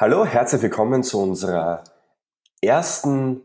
[0.00, 1.82] Hallo, herzlich willkommen zu unserer
[2.62, 3.42] ersten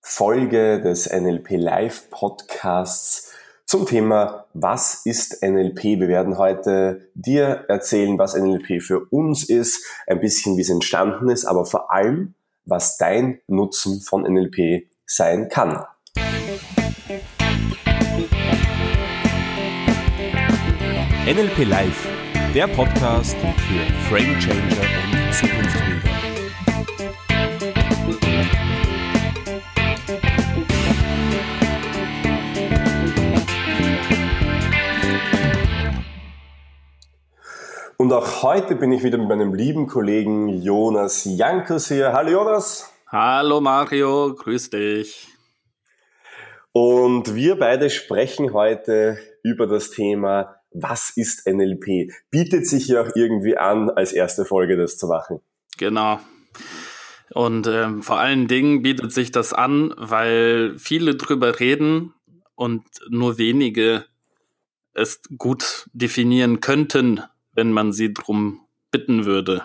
[0.00, 3.30] Folge des NLP Live Podcasts
[3.66, 6.00] zum Thema Was ist NLP?
[6.00, 11.28] Wir werden heute dir erzählen, was NLP für uns ist, ein bisschen wie es entstanden
[11.28, 12.34] ist, aber vor allem,
[12.64, 15.84] was dein Nutzen von NLP sein kann.
[21.26, 22.08] NLP Live,
[22.52, 25.81] der Podcast für Frame Changer und Zukunftsbilder.
[38.02, 42.12] Und auch heute bin ich wieder mit meinem lieben Kollegen Jonas Jankus hier.
[42.12, 42.92] Hallo Jonas.
[43.06, 45.28] Hallo Mario, grüß dich.
[46.72, 52.10] Und wir beide sprechen heute über das Thema, was ist NLP?
[52.32, 55.38] Bietet sich ja auch irgendwie an, als erste Folge das zu machen.
[55.78, 56.18] Genau.
[57.32, 62.14] Und ähm, vor allen Dingen bietet sich das an, weil viele drüber reden
[62.56, 64.06] und nur wenige
[64.92, 67.22] es gut definieren könnten,
[67.52, 69.62] wenn man sie drum bitten würde.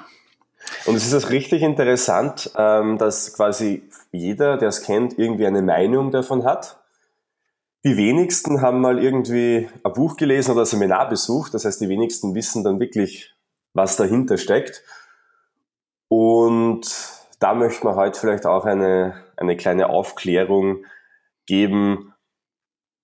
[0.86, 5.62] Und es ist das richtig interessant, ähm, dass quasi jeder, der es kennt, irgendwie eine
[5.62, 6.80] Meinung davon hat.
[7.86, 11.54] Die wenigsten haben mal irgendwie ein Buch gelesen oder ein Seminar besucht.
[11.54, 13.34] Das heißt, die wenigsten wissen dann wirklich,
[13.74, 14.84] was dahinter steckt.
[16.10, 16.90] Und
[17.40, 20.86] da möchten wir heute vielleicht auch eine, eine kleine Aufklärung
[21.46, 22.14] geben,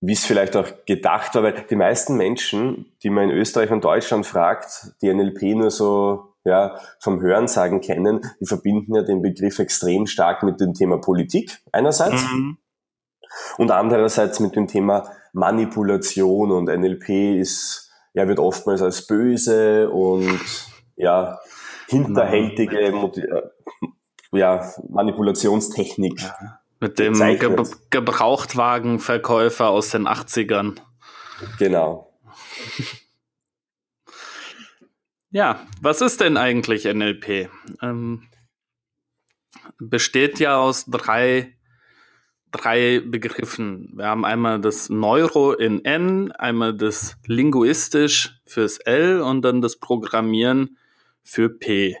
[0.06, 3.84] wie es vielleicht auch gedacht war, weil die meisten Menschen, die man in Österreich und
[3.84, 9.58] Deutschland fragt, die NLP nur so ja, vom Hörensagen kennen, die verbinden ja den Begriff
[9.58, 12.58] extrem stark mit dem Thema Politik einerseits mhm.
[13.56, 20.38] und andererseits mit dem Thema Manipulation und NLP ist, ja, wird oftmals als böse und
[20.96, 21.38] ja,
[21.88, 23.42] hinterhältige äh,
[24.32, 26.20] ja, Manipulationstechnik.
[26.20, 30.76] Ja mit dem Ge Gebrauchtwagenverkäufer aus den 80ern.
[31.58, 32.12] Genau.
[35.34, 37.50] Ja, was ist denn eigentlich NLP?
[37.82, 38.22] Ähm,
[39.80, 41.56] besteht ja aus drei,
[42.52, 43.94] drei Begriffen.
[43.96, 49.76] Wir haben einmal das Neuro in N, einmal das Linguistisch fürs L und dann das
[49.80, 50.78] Programmieren
[51.24, 51.96] für P.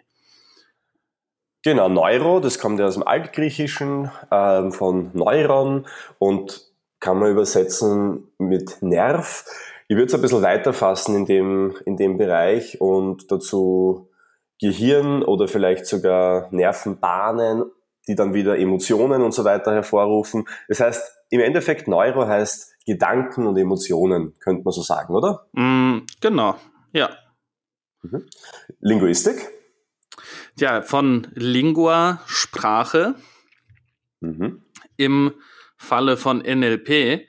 [1.64, 5.86] Genau, Neuro, das kommt ja aus dem Altgriechischen, ähm, von Neuron
[6.18, 6.60] und
[7.00, 9.46] kann man übersetzen mit Nerv.
[9.88, 14.10] Ich würde es ein bisschen weiter fassen in dem, in dem Bereich und dazu
[14.60, 17.64] Gehirn oder vielleicht sogar Nervenbahnen,
[18.08, 20.46] die dann wieder Emotionen und so weiter hervorrufen.
[20.68, 25.46] Das heißt, im Endeffekt Neuro heißt Gedanken und Emotionen, könnte man so sagen, oder?
[25.52, 26.56] Mm, genau,
[26.92, 27.08] ja.
[28.02, 28.26] Mhm.
[28.80, 29.53] Linguistik?
[30.56, 33.16] Ja, von Lingua, Sprache.
[34.20, 34.62] Mhm.
[34.96, 35.32] Im
[35.76, 37.28] Falle von NLP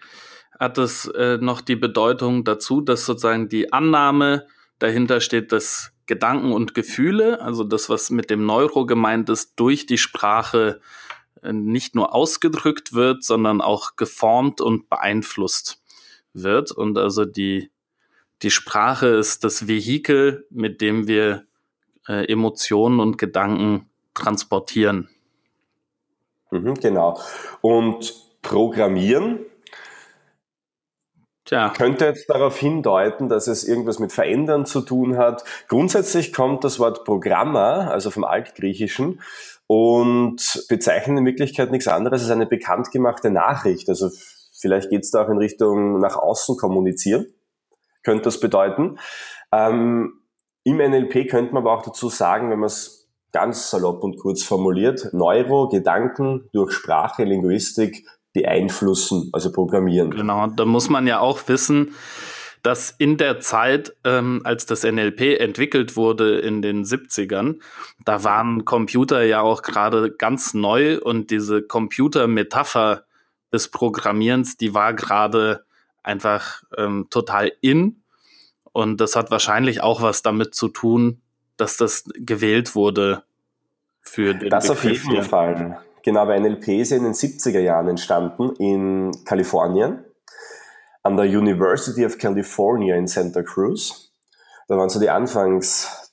[0.59, 4.45] hat es äh, noch die Bedeutung dazu, dass sozusagen die Annahme
[4.77, 9.87] dahinter steht, dass Gedanken und Gefühle, also das, was mit dem Neuro gemeint ist, durch
[9.87, 10.79] die Sprache
[11.41, 15.81] äh, nicht nur ausgedrückt wird, sondern auch geformt und beeinflusst
[16.33, 16.71] wird.
[16.71, 17.71] Und also die,
[18.43, 21.47] die Sprache ist das Vehikel, mit dem wir
[22.07, 25.09] äh, Emotionen und Gedanken transportieren.
[26.51, 27.19] Mhm, genau.
[27.61, 29.39] Und Programmieren
[31.45, 31.69] Tja.
[31.69, 35.43] könnte jetzt darauf hindeuten, dass es irgendwas mit Verändern zu tun hat.
[35.67, 39.21] Grundsätzlich kommt das Wort Programmer, also vom Altgriechischen,
[39.67, 43.89] und bezeichnet in Wirklichkeit nichts anderes als eine bekannt gemachte Nachricht.
[43.89, 44.09] Also
[44.53, 47.27] vielleicht geht es da auch in Richtung nach außen kommunizieren,
[48.03, 48.99] könnte das bedeuten.
[49.51, 50.21] Ähm,
[50.65, 54.43] im NLP könnte man aber auch dazu sagen, wenn man es ganz salopp und kurz
[54.43, 60.09] formuliert, Neuro, Gedanken durch Sprache, Linguistik beeinflussen, also programmieren.
[60.09, 61.93] Genau, da muss man ja auch wissen,
[62.63, 67.59] dass in der Zeit, ähm, als das NLP entwickelt wurde in den 70ern,
[68.03, 73.03] da waren Computer ja auch gerade ganz neu und diese Computermetapher
[73.53, 75.63] des Programmierens, die war gerade
[76.01, 78.01] einfach ähm, total in
[78.75, 81.21] und das hat wahrscheinlich auch was damit zu tun,
[81.55, 83.23] dass das gewählt wurde
[84.01, 85.23] für den Das Begriff auf jeden hier.
[85.23, 85.79] Fall.
[86.03, 90.03] Genau, weil NLP ist ja in den 70er Jahren entstanden in Kalifornien,
[91.03, 94.11] an der University of California in Santa Cruz.
[94.67, 96.11] Da waren so die Anfangs,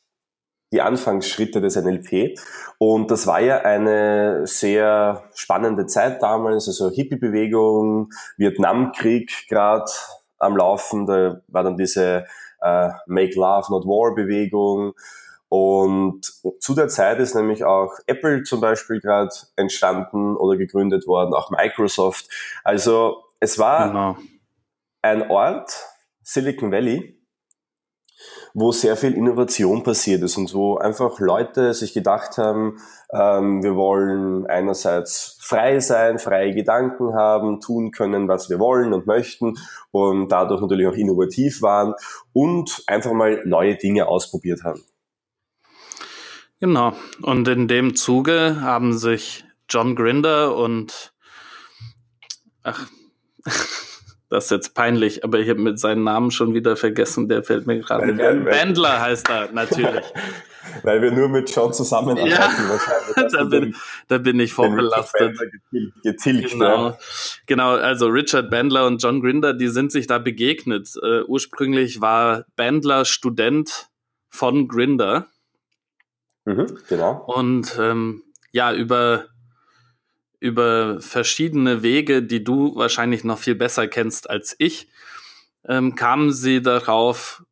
[0.71, 2.39] die Anfangsschritte des NLP.
[2.79, 9.91] Und das war ja eine sehr spannende Zeit damals, also Hippie-Bewegung, Vietnamkrieg gerade
[10.39, 12.25] am Laufen, da war dann diese
[12.63, 14.95] äh, Make Love Not War Bewegung
[15.49, 21.35] Und zu der Zeit ist nämlich auch Apple zum Beispiel gerade entstanden oder gegründet worden,
[21.35, 22.27] auch Microsoft.
[22.65, 24.17] Also es war genau.
[25.03, 25.73] ein Ort,
[26.23, 27.22] Silicon Valley,
[28.55, 32.79] wo sehr viel Innovation passiert ist und wo einfach Leute sich gedacht haben,
[33.13, 39.07] ähm, wir wollen einerseits frei sein, freie Gedanken haben, tun können, was wir wollen und
[39.07, 39.59] möchten
[39.91, 41.95] und dadurch natürlich auch innovativ waren
[42.33, 44.83] und einfach mal neue Dinge ausprobiert haben.
[46.61, 46.93] Genau.
[47.23, 51.13] Und in dem Zuge haben sich John Grinder und
[52.63, 52.87] ach
[54.33, 57.67] Das ist jetzt peinlich, aber ich habe mit seinem Namen schon wieder vergessen, der fällt
[57.67, 58.47] mir gerade nicht ein.
[58.47, 60.07] Bandler heißt er, natürlich.
[60.85, 63.33] Weil wir nur mit John zusammenarbeiten ja, wahrscheinlich.
[63.33, 63.77] da, bin,
[64.09, 65.39] da bin ich vorbelastet.
[66.03, 66.89] Getilgt, genau.
[66.89, 66.99] Ja.
[67.45, 70.89] genau, also Richard Bandler und John Grinder, die sind sich da begegnet.
[70.97, 73.91] Uh, ursprünglich war Bandler Student
[74.31, 75.27] von Grinder.
[76.47, 77.23] Mhm, genau.
[77.27, 79.27] Und ähm, ja, über
[80.43, 84.89] über verschiedene Wege, die du wahrscheinlich noch viel besser kennst als ich,
[85.69, 87.45] ähm, kamen sie darauf,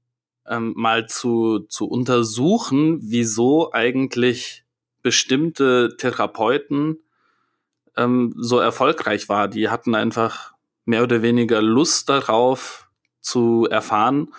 [0.48, 4.64] ähm, mal zu, zu untersuchen, wieso eigentlich
[5.02, 6.98] bestimmte Therapeuten
[7.96, 9.46] ähm, so erfolgreich war.
[9.46, 10.54] Die hatten einfach
[10.84, 12.88] mehr oder weniger Lust darauf
[13.20, 14.34] zu erfahren,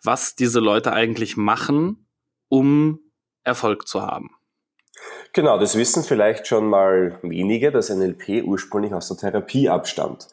[0.00, 2.06] was diese Leute eigentlich machen,
[2.48, 3.00] um
[3.42, 4.35] Erfolg zu haben.
[5.36, 10.28] Genau, das wissen vielleicht schon mal wenige, dass NLP ursprünglich aus der Therapie abstammt.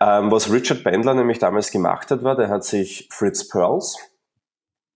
[0.00, 3.98] Ähm, was Richard Bandler nämlich damals gemacht hat, war, der hat sich Fritz Perls,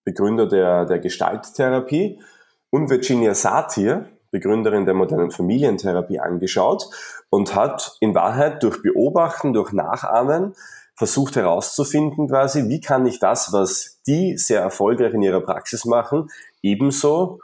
[0.02, 2.22] Begründer der, der Gestalttherapie,
[2.70, 6.88] und Virginia Satir, Begründerin der modernen Familientherapie, angeschaut
[7.28, 10.54] und hat in Wahrheit durch Beobachten, durch Nachahmen
[10.94, 16.30] versucht herauszufinden quasi, wie kann ich das, was die sehr erfolgreich in ihrer Praxis machen,
[16.62, 17.40] ebenso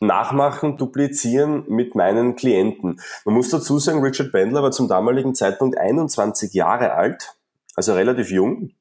[0.00, 3.00] nachmachen, duplizieren mit meinen Klienten.
[3.24, 7.36] Man muss dazu sagen, Richard Bandler war zum damaligen Zeitpunkt 21 Jahre alt,
[7.74, 8.72] also relativ jung.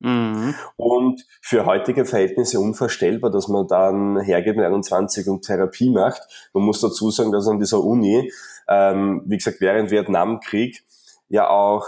[0.00, 0.54] Mhm.
[0.76, 6.50] Und für heutige Verhältnisse unvorstellbar, dass man dann hergeht mit 21 und Therapie macht.
[6.52, 8.30] Man muss dazu sagen, dass an dieser Uni,
[8.68, 10.84] ähm, wie gesagt, während Vietnamkrieg
[11.28, 11.86] ja auch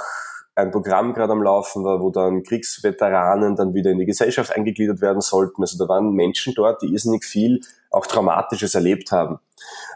[0.55, 5.03] ein Programm gerade am Laufen war, wo dann Kriegsveteranen dann wieder in die Gesellschaft eingegliedert
[5.03, 5.63] werden sollten.
[5.63, 7.61] Also da waren Menschen dort, die irrsinnig viel
[7.91, 9.39] auch Traumatisches erlebt haben.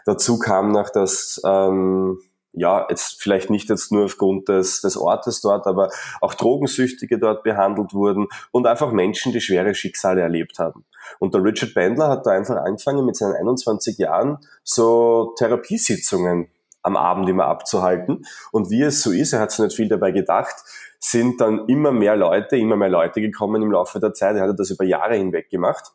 [0.05, 2.19] Dazu kam noch, dass ähm,
[2.53, 5.89] ja, jetzt vielleicht nicht jetzt nur aufgrund des, des Ortes dort, aber
[6.19, 10.83] auch Drogensüchtige dort behandelt wurden und einfach Menschen, die schwere Schicksale erlebt haben.
[11.19, 16.49] Und der Richard Bandler hat da einfach angefangen mit seinen 21 Jahren so Therapiesitzungen
[16.83, 18.25] am Abend immer abzuhalten.
[18.51, 20.55] Und wie es so ist, er hat sich nicht viel dabei gedacht,
[20.99, 24.35] sind dann immer mehr Leute, immer mehr Leute gekommen im Laufe der Zeit.
[24.35, 25.93] Er hat das über Jahre hinweg gemacht.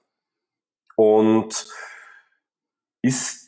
[0.97, 1.69] Und
[3.03, 3.47] ist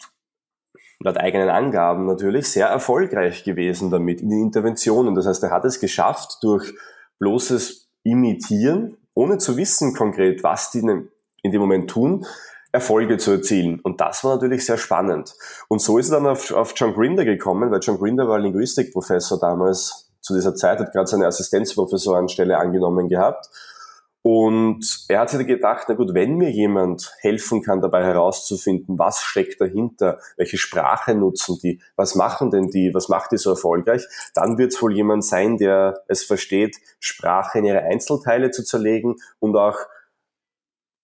[1.00, 5.14] laut eigenen Angaben natürlich sehr erfolgreich gewesen damit in den Interventionen.
[5.14, 6.74] Das heißt, er hat es geschafft, durch
[7.18, 12.26] bloßes Imitieren, ohne zu wissen konkret, was die in dem Moment tun,
[12.72, 13.80] Erfolge zu erzielen.
[13.80, 15.34] Und das war natürlich sehr spannend.
[15.68, 19.40] Und so ist er dann auf, auf John Grinder gekommen, weil John Grinder war Linguistikprofessor
[19.40, 23.48] damals zu dieser Zeit, hat gerade seine Assistenzprofessorenstelle angenommen gehabt
[24.30, 29.22] und er hat sich gedacht, na gut, wenn mir jemand helfen kann, dabei herauszufinden, was
[29.22, 34.04] steckt dahinter, welche Sprache nutzen die, was machen denn die, was macht die so erfolgreich,
[34.34, 39.16] dann wird es wohl jemand sein, der es versteht, Sprache in ihre Einzelteile zu zerlegen
[39.38, 39.78] und auch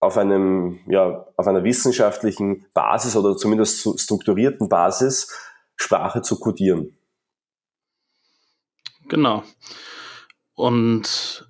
[0.00, 5.33] auf einem, ja, auf einer wissenschaftlichen Basis oder zumindest strukturierten Basis
[5.76, 6.95] Sprache zu kodieren.
[9.09, 9.45] Genau.
[10.57, 11.49] Und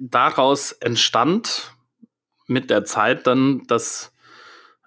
[0.00, 1.72] daraus entstand
[2.46, 4.12] mit der Zeit dann das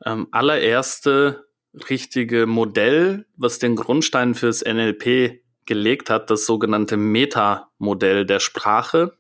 [0.06, 1.48] ähm, allererste
[1.90, 9.18] richtige Modell, was den Grundstein fürs NLP gelegt hat, das sogenannte Meta-Modell der Sprache,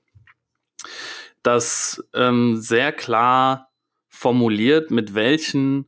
[1.43, 3.69] das ähm, sehr klar
[4.07, 5.85] formuliert, mit welchen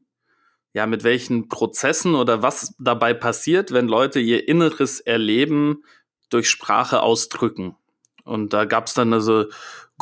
[0.74, 5.84] ja, mit welchen Prozessen oder was dabei passiert, wenn Leute ihr inneres Erleben
[6.30, 7.76] durch Sprache ausdrücken.
[8.24, 9.46] Und da gab es dann also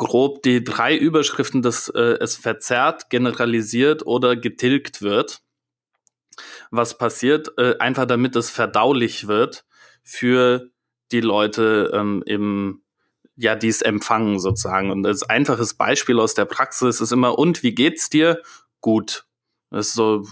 [0.00, 5.42] grob die drei Überschriften, dass äh, es verzerrt, generalisiert oder getilgt wird.
[6.70, 7.52] Was passiert?
[7.58, 9.66] Äh, einfach damit es verdaulich wird
[10.02, 10.70] für
[11.12, 12.82] die Leute ähm, im
[13.36, 14.90] ja, die es empfangen sozusagen.
[14.90, 18.42] Und das einfaches Beispiel aus der Praxis ist immer, und wie geht's dir?
[18.82, 19.24] Gut.
[19.70, 20.26] Das ist so,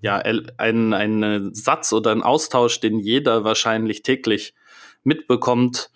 [0.00, 4.54] ja, ein, ein Satz oder ein Austausch, den jeder wahrscheinlich täglich
[5.02, 5.90] mitbekommt,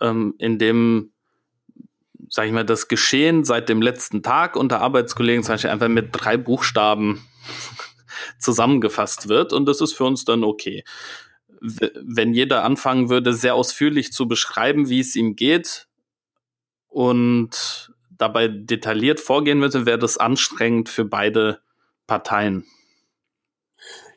[0.00, 1.12] ähm, in dem
[2.28, 6.08] sag ich mal, das Geschehen seit dem letzten Tag unter Arbeitskollegen zum Beispiel einfach mit
[6.12, 7.26] drei Buchstaben
[8.38, 10.84] zusammengefasst wird und das ist für uns dann okay.
[11.60, 15.88] Wenn jeder anfangen würde, sehr ausführlich zu beschreiben, wie es ihm geht
[16.88, 21.60] und dabei detailliert vorgehen würde, wäre das anstrengend für beide
[22.06, 22.64] Parteien.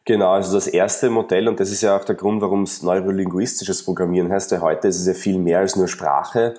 [0.05, 3.83] Genau, also das erste Modell, und das ist ja auch der Grund, warum es neurolinguistisches
[3.83, 6.55] Programmieren heißt, ja heute ist es ja viel mehr als nur Sprache.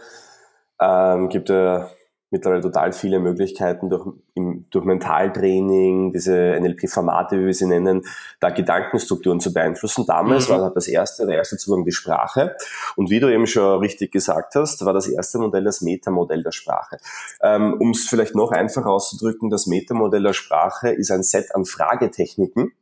[0.80, 1.90] Ähm, gibt ja
[2.30, 8.02] mittlerweile total viele Möglichkeiten durch, im, durch Mentaltraining, diese NLP-Formate, wie wir sie nennen,
[8.38, 10.06] da Gedankenstrukturen zu beeinflussen.
[10.06, 10.52] Damals mhm.
[10.52, 12.56] war das erste, der erste Zugang die Sprache.
[12.94, 16.52] Und wie du eben schon richtig gesagt hast, war das erste Modell das Metamodell der
[16.52, 16.98] Sprache.
[17.42, 21.64] Ähm, um es vielleicht noch einfacher auszudrücken, das Metamodell der Sprache ist ein Set an
[21.64, 22.72] Fragetechniken,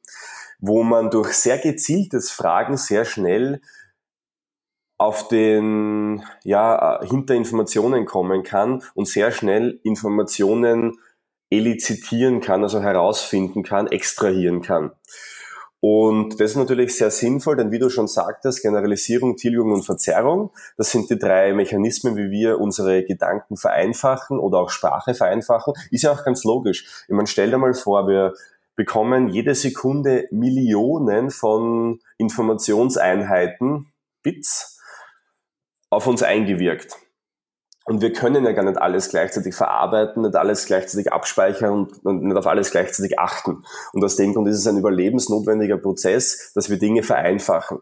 [0.61, 3.63] wo man durch sehr gezieltes Fragen sehr schnell
[4.99, 10.99] auf den, ja, hinter Informationen kommen kann und sehr schnell Informationen
[11.51, 14.91] elizitieren kann, also herausfinden kann, extrahieren kann.
[15.81, 20.51] Und das ist natürlich sehr sinnvoll, denn wie du schon sagtest, Generalisierung, Tilgung und Verzerrung,
[20.77, 25.75] das sind die drei Mechanismen, wie wir unsere Gedanken vereinfachen oder auch Sprache vereinfachen.
[25.93, 27.05] Ist ja auch ganz logisch.
[27.07, 28.35] Ich meine, stell dir mal vor, wir
[28.75, 33.93] bekommen jede Sekunde Millionen von Informationseinheiten,
[34.25, 34.78] Bits,
[35.91, 36.97] auf uns eingewirkt.
[37.85, 42.23] Und wir können ja gar nicht alles gleichzeitig verarbeiten, nicht alles gleichzeitig abspeichern und, und,
[42.23, 43.65] nicht auf alles gleichzeitig achten.
[43.95, 47.79] Und aus dem Grund ist es ein überlebensnotwendiger Prozess, dass wir Dinge vereinfachen.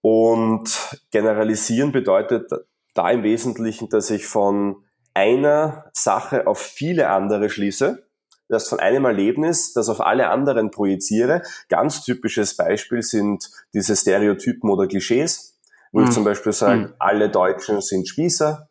[0.00, 2.52] Und generalisieren bedeutet
[2.94, 4.76] da im Wesentlichen, dass ich von
[5.12, 8.04] einer Sache auf viele andere schließe
[8.48, 11.42] das von einem Erlebnis, das auf alle anderen projiziere.
[11.68, 15.53] Ganz typisches Beispiel sind diese Stereotypen oder Klischees,
[15.94, 16.06] wo mhm.
[16.06, 16.94] ich zum Beispiel sage, mhm.
[16.98, 18.68] alle Deutschen sind Spießer.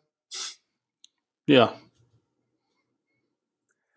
[1.46, 1.72] Ja.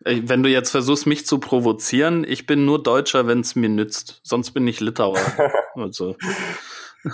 [0.00, 4.20] Wenn du jetzt versuchst, mich zu provozieren, ich bin nur Deutscher, wenn es mir nützt.
[4.24, 5.18] Sonst bin ich Litauer.
[5.74, 6.16] also.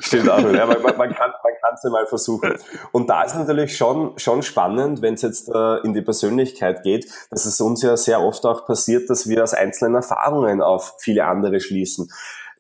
[0.00, 0.38] Stimmt auch.
[0.38, 1.32] Ja, man, man, kann
[1.74, 2.54] es ja mal versuchen.
[2.92, 7.10] Und da ist natürlich schon, schon spannend, wenn es jetzt äh, in die Persönlichkeit geht,
[7.30, 11.24] dass es uns ja sehr oft auch passiert, dass wir aus einzelnen Erfahrungen auf viele
[11.26, 12.08] andere schließen.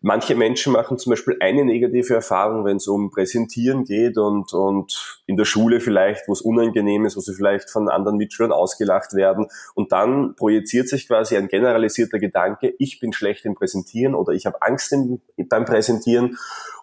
[0.06, 5.22] Manche Menschen machen zum Beispiel eine negative Erfahrung, wenn es um Präsentieren geht und, und
[5.24, 9.14] in der Schule vielleicht, wo es unangenehm ist, wo sie vielleicht von anderen Mitschülern ausgelacht
[9.14, 9.46] werden.
[9.72, 14.44] Und dann projiziert sich quasi ein generalisierter Gedanke, ich bin schlecht im Präsentieren oder ich
[14.44, 16.36] habe Angst im, beim Präsentieren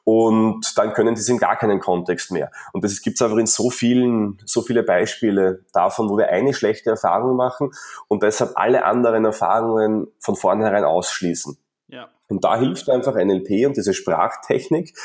[0.03, 2.49] und dann können die es in gar keinen Kontext mehr.
[2.73, 6.55] Und das gibt es einfach in so vielen, so viele Beispiele davon, wo wir eine
[6.55, 7.69] schlechte Erfahrung machen
[8.07, 11.59] und deshalb alle anderen Erfahrungen von vornherein ausschließen.
[12.31, 14.97] Und da hilft einfach NLP und diese Sprachtechnik,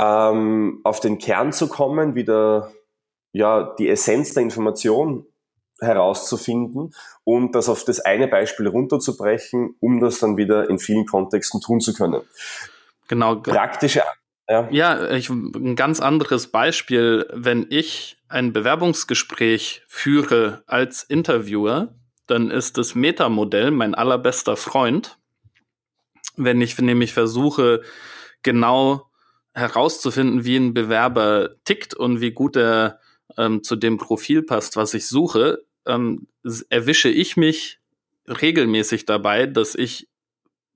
[0.00, 2.72] ähm, auf den Kern zu kommen, wieder
[3.32, 5.26] ja, die Essenz der Information
[5.78, 11.60] herauszufinden und das auf das eine Beispiel runterzubrechen, um das dann wieder in vielen Kontexten
[11.60, 12.22] tun zu können.
[13.08, 13.36] Genau.
[13.36, 14.02] Praktische.
[14.48, 21.94] Ja, ja ich, ein ganz anderes Beispiel, wenn ich ein Bewerbungsgespräch führe als Interviewer,
[22.26, 25.18] dann ist das Metamodell mein allerbester Freund.
[26.36, 27.82] Wenn ich nämlich versuche,
[28.42, 29.10] genau
[29.54, 32.98] herauszufinden, wie ein Bewerber tickt und wie gut er
[33.36, 36.26] ähm, zu dem Profil passt, was ich suche, ähm,
[36.70, 37.78] erwische ich mich
[38.26, 40.08] regelmäßig dabei, dass ich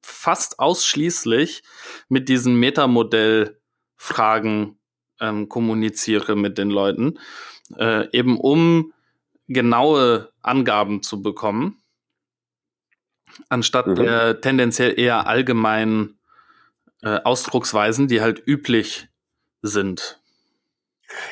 [0.02, 1.62] fast ausschließlich
[2.08, 4.78] mit diesen Metamodell-Fragen
[5.20, 7.18] ähm, kommuniziere mit den Leuten,
[7.76, 8.92] äh, eben um
[9.48, 11.80] genaue Angaben zu bekommen,
[13.49, 13.97] anstatt mhm.
[13.97, 16.19] der tendenziell eher allgemeinen
[17.02, 19.09] äh, Ausdrucksweisen, die halt üblich
[19.62, 20.21] sind.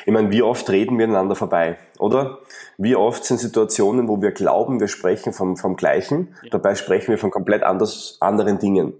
[0.05, 2.39] Ich meine, wie oft reden wir einander vorbei, oder?
[2.77, 6.49] Wie oft sind Situationen, wo wir glauben, wir sprechen vom, vom Gleichen, ja.
[6.51, 8.93] dabei sprechen wir von komplett anders, anderen Dingen.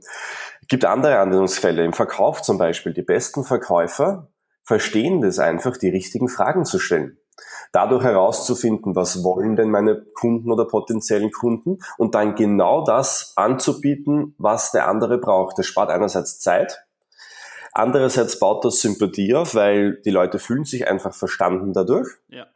[0.61, 1.83] Es gibt andere Anwendungsfälle.
[1.85, 2.93] Im Verkauf zum Beispiel.
[2.93, 4.29] Die besten Verkäufer
[4.63, 7.17] verstehen das einfach, die richtigen Fragen zu stellen.
[7.71, 14.35] Dadurch herauszufinden, was wollen denn meine Kunden oder potenziellen Kunden und dann genau das anzubieten,
[14.37, 15.57] was der andere braucht.
[15.57, 16.85] Das spart einerseits Zeit,
[17.77, 22.07] Andererseits baut das Sympathie auf, weil die Leute fühlen sich einfach verstanden dadurch.
[22.29, 22.47] Ja.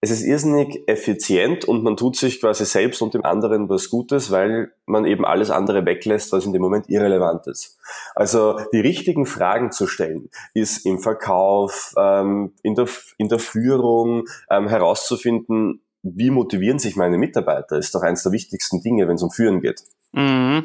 [0.00, 4.30] Es ist irrsinnig effizient und man tut sich quasi selbst und dem anderen was Gutes,
[4.30, 7.78] weil man eben alles andere weglässt, was in dem Moment irrelevant ist.
[8.14, 12.86] Also die richtigen Fragen zu stellen, ist im Verkauf, ähm, in, der,
[13.16, 18.80] in der Führung ähm, herauszufinden, wie motivieren sich meine Mitarbeiter, ist doch eines der wichtigsten
[18.82, 19.82] Dinge, wenn es um Führen geht.
[20.12, 20.64] Mhm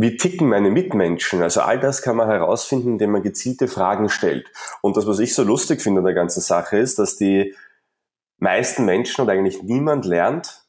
[0.00, 1.42] wie ticken meine Mitmenschen?
[1.42, 4.46] Also all das kann man herausfinden, indem man gezielte Fragen stellt.
[4.80, 7.52] Und das, was ich so lustig finde an der ganzen Sache ist, dass die
[8.38, 10.64] meisten Menschen und eigentlich niemand lernt,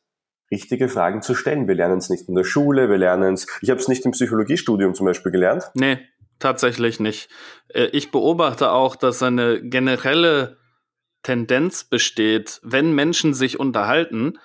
[0.52, 1.68] richtige Fragen zu stellen.
[1.68, 4.12] Wir lernen es nicht in der Schule, wir lernen es, ich habe es nicht im
[4.12, 5.70] Psychologiestudium zum Beispiel gelernt.
[5.76, 6.00] Nee,
[6.40, 7.30] tatsächlich nicht.
[7.70, 10.58] Äh, ich beobachte auch, dass eine generelle
[11.24, 14.40] Tendenz besteht, wenn Menschen sich unterhalten,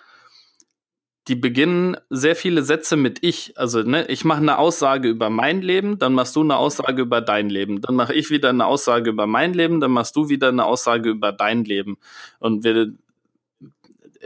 [1.28, 3.56] die beginnen sehr viele Sätze mit ich.
[3.56, 7.22] Also, ne, ich mache eine Aussage über mein Leben, dann machst du eine Aussage über
[7.22, 7.80] dein Leben.
[7.80, 11.08] Dann mache ich wieder eine Aussage über mein Leben, dann machst du wieder eine Aussage
[11.08, 11.96] über dein Leben.
[12.40, 12.92] Und wir,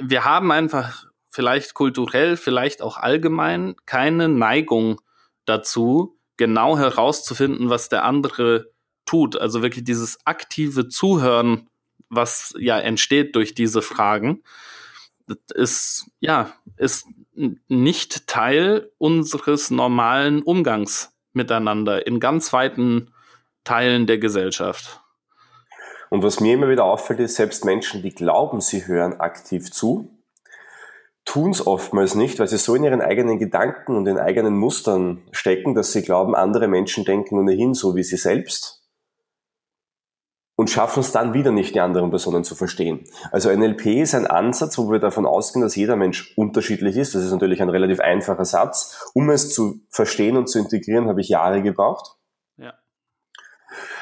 [0.00, 5.00] wir haben einfach vielleicht kulturell, vielleicht auch allgemein keine Neigung
[5.44, 8.70] dazu, genau herauszufinden, was der andere
[9.04, 9.40] tut.
[9.40, 11.68] Also wirklich dieses aktive Zuhören,
[12.08, 14.42] was ja entsteht durch diese Fragen
[15.54, 23.12] ist, ja, ist nicht Teil unseres normalen Umgangs miteinander in ganz weiten
[23.64, 25.00] Teilen der Gesellschaft.
[26.10, 30.10] Und was mir immer wieder auffällt, ist, selbst Menschen, die glauben, sie hören aktiv zu,
[31.24, 35.22] tun es oftmals nicht, weil sie so in ihren eigenen Gedanken und in eigenen Mustern
[35.32, 38.78] stecken, dass sie glauben, andere Menschen denken ohnehin so wie sie selbst
[40.58, 43.04] und schaffen es dann wieder nicht, die anderen Personen zu verstehen.
[43.30, 47.14] Also NLP ist ein Ansatz, wo wir davon ausgehen, dass jeder Mensch unterschiedlich ist.
[47.14, 49.08] Das ist natürlich ein relativ einfacher Satz.
[49.14, 52.17] Um es zu verstehen und zu integrieren, habe ich Jahre gebraucht.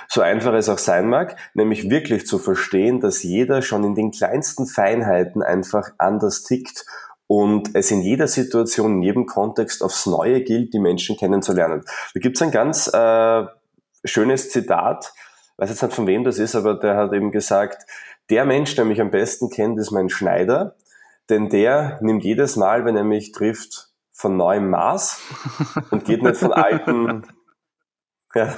[0.09, 4.11] So einfach es auch sein mag, nämlich wirklich zu verstehen, dass jeder schon in den
[4.11, 6.85] kleinsten Feinheiten einfach anders tickt
[7.27, 11.83] und es in jeder Situation, in jedem Kontext aufs Neue gilt, die Menschen kennenzulernen.
[12.15, 13.47] Da gibt es ein ganz äh,
[14.05, 15.13] schönes Zitat,
[15.57, 17.85] weiß jetzt nicht von wem das ist, aber der hat eben gesagt,
[18.31, 20.77] der Mensch, der mich am besten kennt, ist mein Schneider,
[21.29, 25.21] denn der nimmt jedes Mal, wenn er mich trifft, von neuem Maß
[25.91, 27.27] und geht nicht von alten,
[28.35, 28.55] ja,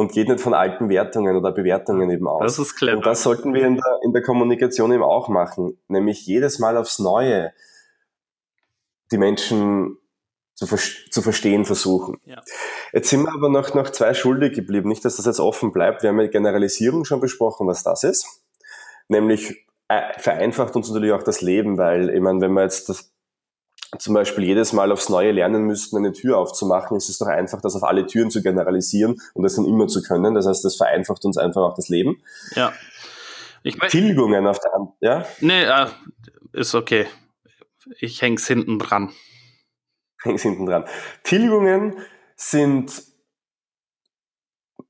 [0.00, 2.40] und geht nicht von alten Wertungen oder Bewertungen eben aus.
[2.40, 2.96] Das ist clever.
[2.96, 6.78] Und das sollten wir in der, in der Kommunikation eben auch machen, nämlich jedes Mal
[6.78, 7.52] aufs Neue
[9.12, 9.98] die Menschen
[10.54, 12.18] zu, zu verstehen versuchen.
[12.24, 12.40] Ja.
[12.94, 14.88] Jetzt sind wir aber noch, noch zwei schuldig geblieben.
[14.88, 16.02] Nicht, dass das jetzt offen bleibt.
[16.02, 18.26] Wir haben ja Generalisierung schon besprochen, was das ist.
[19.08, 23.12] Nämlich äh, vereinfacht uns natürlich auch das Leben, weil, ich meine, wenn wir jetzt das,
[23.98, 27.60] zum Beispiel jedes Mal aufs Neue lernen müssten, eine Tür aufzumachen, ist es doch einfach,
[27.60, 30.34] das auf alle Türen zu generalisieren und das dann immer zu können.
[30.34, 32.22] Das heißt, das vereinfacht uns einfach auch das Leben.
[32.54, 32.72] Ja.
[33.62, 35.26] Ich mein, Tilgungen auf der Hand, ja?
[35.40, 35.86] Nee, äh,
[36.52, 37.06] ist okay.
[37.98, 39.10] Ich häng's hinten dran
[40.22, 40.84] hängt hinten dran.
[41.22, 41.96] Tilgungen
[42.36, 43.02] sind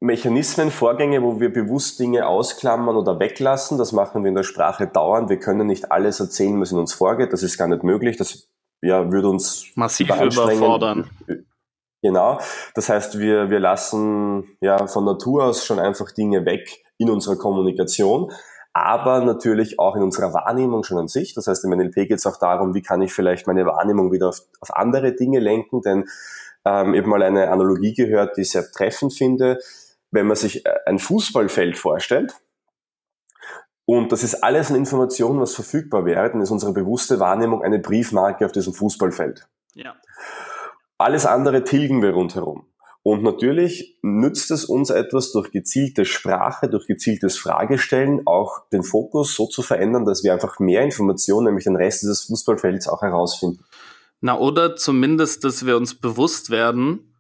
[0.00, 3.76] Mechanismen, Vorgänge, wo wir bewusst Dinge ausklammern oder weglassen.
[3.76, 5.28] Das machen wir in der Sprache dauernd.
[5.28, 7.32] Wir können nicht alles erzählen, was in uns vorgeht.
[7.32, 8.16] Das ist gar nicht möglich.
[8.16, 8.48] Das
[8.82, 11.08] ja, würde uns massiv überfordern.
[12.02, 12.40] Genau.
[12.74, 17.36] Das heißt, wir, wir lassen ja von Natur aus schon einfach Dinge weg in unserer
[17.36, 18.32] Kommunikation
[18.72, 21.34] aber natürlich auch in unserer Wahrnehmung schon an sich.
[21.34, 24.28] Das heißt, im NLP geht es auch darum, wie kann ich vielleicht meine Wahrnehmung wieder
[24.28, 26.08] auf, auf andere Dinge lenken, denn
[26.64, 29.58] ähm, eben mal eine Analogie gehört, die ich sehr treffend finde.
[30.12, 32.34] Wenn man sich äh, ein Fußballfeld vorstellt,
[33.84, 37.78] und das ist alles an Informationen, was verfügbar wäre, dann ist unsere bewusste Wahrnehmung eine
[37.78, 39.48] Briefmarke auf diesem Fußballfeld.
[39.74, 39.96] Ja.
[40.98, 42.66] Alles andere tilgen wir rundherum.
[43.02, 49.34] Und natürlich nützt es uns etwas durch gezielte Sprache, durch gezieltes Fragestellen, auch den Fokus
[49.34, 53.64] so zu verändern, dass wir einfach mehr Informationen, nämlich den Rest dieses Fußballfelds auch herausfinden.
[54.20, 57.14] Na, oder zumindest, dass wir uns bewusst werden,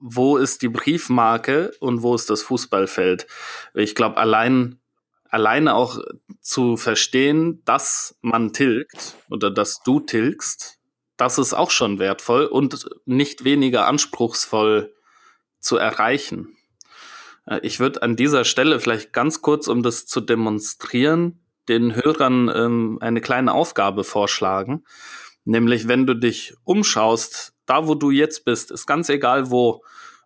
[0.00, 3.28] wo ist die Briefmarke und wo ist das Fußballfeld.
[3.74, 4.80] Ich glaube, allein,
[5.32, 5.98] alleine auch
[6.40, 10.78] zu verstehen, dass man tilgt oder dass du tilgst,
[11.16, 14.94] das ist auch schon wertvoll und nicht weniger anspruchsvoll
[15.58, 16.56] zu erreichen.
[17.46, 22.50] Äh, ich würde an dieser Stelle vielleicht ganz kurz, um das zu demonstrieren, den Hörern
[22.54, 24.84] ähm, eine kleine Aufgabe vorschlagen.
[25.44, 29.82] Nämlich, wenn du dich umschaust, da wo du jetzt bist, ist ganz egal wo,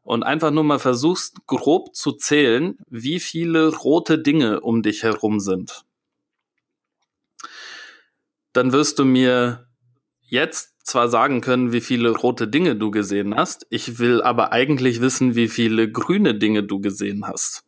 [0.07, 5.41] und einfach nur mal versuchst, grob zu zählen, wie viele rote Dinge um dich herum
[5.41, 5.85] sind.
[8.53, 9.67] Dann wirst du mir
[10.21, 15.01] jetzt zwar sagen können, wie viele rote Dinge du gesehen hast, ich will aber eigentlich
[15.01, 17.65] wissen, wie viele grüne Dinge du gesehen hast.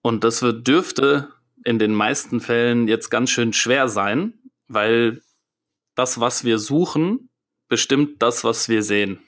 [0.00, 1.28] Und das wird, dürfte
[1.62, 4.32] in den meisten Fällen jetzt ganz schön schwer sein,
[4.66, 5.20] weil
[5.94, 7.28] das, was wir suchen,
[7.68, 9.20] bestimmt das, was wir sehen.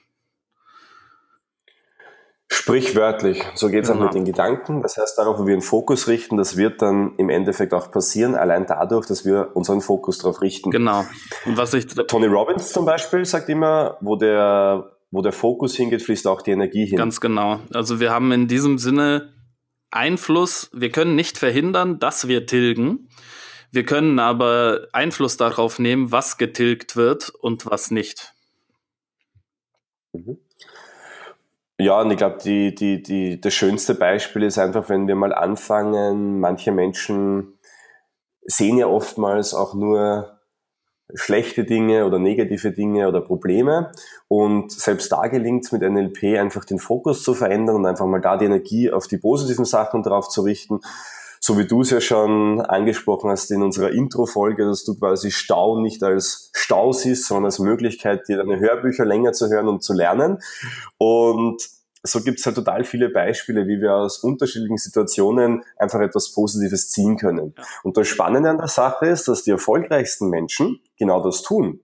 [2.48, 4.02] Sprichwörtlich, so geht es genau.
[4.02, 4.80] auch mit den Gedanken.
[4.80, 8.36] Das heißt, darauf, wo wir den Fokus richten, das wird dann im Endeffekt auch passieren,
[8.36, 10.70] allein dadurch, dass wir unseren Fokus darauf richten.
[10.70, 11.04] Genau.
[11.44, 16.02] Und was ich Tony Robbins zum Beispiel sagt immer, wo der, wo der Fokus hingeht,
[16.02, 16.98] fließt auch die Energie hin.
[16.98, 17.58] Ganz genau.
[17.74, 19.32] Also wir haben in diesem Sinne
[19.90, 23.08] Einfluss, wir können nicht verhindern, dass wir tilgen.
[23.72, 28.34] Wir können aber Einfluss darauf nehmen, was getilgt wird und was nicht.
[30.12, 30.38] Mhm.
[31.78, 35.34] Ja, und ich glaube, die, die, die, das schönste Beispiel ist einfach, wenn wir mal
[35.34, 37.58] anfangen, manche Menschen
[38.46, 40.40] sehen ja oftmals auch nur
[41.14, 43.92] schlechte Dinge oder negative Dinge oder Probleme.
[44.28, 48.20] Und selbst da gelingt es mit NLP einfach den Fokus zu verändern und einfach mal
[48.20, 50.80] da die Energie auf die positiven Sachen drauf zu richten
[51.46, 55.80] so wie du es ja schon angesprochen hast in unserer Intro-Folge, dass du quasi Stau
[55.80, 59.92] nicht als Stau siehst, sondern als Möglichkeit, dir deine Hörbücher länger zu hören und zu
[59.92, 60.38] lernen.
[60.98, 61.62] Und
[62.02, 66.90] so gibt es halt total viele Beispiele, wie wir aus unterschiedlichen Situationen einfach etwas Positives
[66.90, 67.54] ziehen können.
[67.84, 71.78] Und das Spannende an der Sache ist, dass die erfolgreichsten Menschen genau das tun.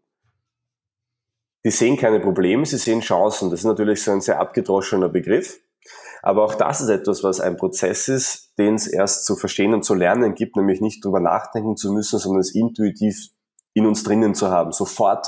[1.64, 3.48] Die sehen keine Probleme, sie sehen Chancen.
[3.51, 5.61] Das ist natürlich so ein sehr abgedroschener Begriff.
[6.23, 9.85] Aber auch das ist etwas, was ein Prozess ist, den es erst zu verstehen und
[9.85, 13.31] zu lernen gibt, nämlich nicht drüber nachdenken zu müssen, sondern es intuitiv
[13.75, 15.27] in uns drinnen zu haben, sofort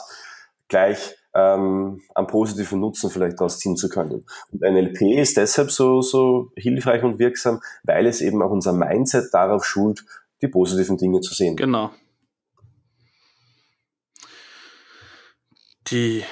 [0.69, 4.25] gleich ähm, einen positiven Nutzen vielleicht daraus ziehen zu können.
[4.53, 9.33] Und NLP ist deshalb so, so hilfreich und wirksam, weil es eben auch unser Mindset
[9.33, 10.05] darauf schult,
[10.43, 11.57] die positiven Dinge zu sehen.
[11.57, 11.91] Genau.
[15.89, 16.23] Die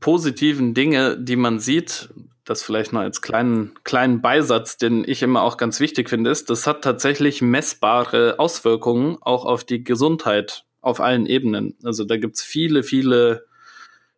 [0.00, 2.10] positiven Dinge, die man sieht,
[2.50, 6.50] das vielleicht noch als kleinen, kleinen Beisatz, den ich immer auch ganz wichtig finde, ist,
[6.50, 11.78] das hat tatsächlich messbare Auswirkungen auch auf die Gesundheit auf allen Ebenen.
[11.84, 13.46] Also da gibt's viele, viele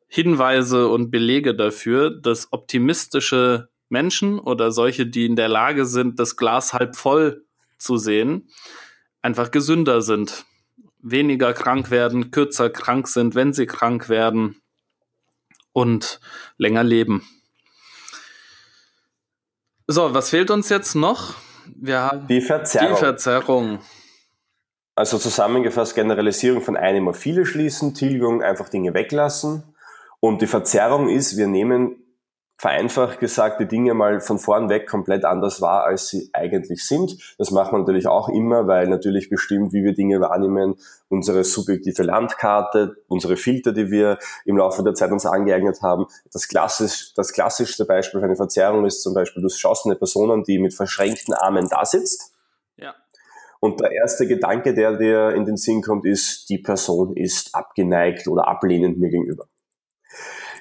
[0.09, 6.37] Hinweise und Belege dafür, dass optimistische Menschen oder solche, die in der Lage sind, das
[6.37, 7.45] Glas halb voll
[7.77, 8.49] zu sehen,
[9.21, 10.47] einfach gesünder sind,
[11.03, 14.63] weniger krank werden, kürzer krank sind, wenn sie krank werden
[15.73, 16.19] und
[16.57, 17.29] länger leben.
[19.87, 21.35] So, was fehlt uns jetzt noch?
[21.75, 22.91] Wir haben die Verzerrung.
[22.91, 23.79] Die Verzerrung.
[24.95, 29.65] Also zusammengefasst Generalisierung von einem auf viele schließen, Tilgung einfach Dinge weglassen.
[30.21, 32.02] Und die Verzerrung ist, wir nehmen
[32.63, 37.19] vereinfacht gesagt die Dinge mal von vorn weg komplett anders wahr, als sie eigentlich sind.
[37.37, 40.77] Das macht man natürlich auch immer, weil natürlich bestimmt, wie wir Dinge wahrnehmen,
[41.09, 46.07] unsere subjektive Landkarte, unsere Filter, die wir im Laufe der Zeit uns angeeignet haben.
[46.33, 50.31] Das, klassisch, das klassischste Beispiel für eine Verzerrung ist zum Beispiel, du schaust eine Person
[50.31, 52.33] an, die mit verschränkten Armen da sitzt.
[52.77, 52.95] Ja.
[53.59, 58.29] Und der erste Gedanke, der dir in den Sinn kommt, ist, die Person ist abgeneigt
[58.29, 59.49] oder ablehnend mir gegenüber.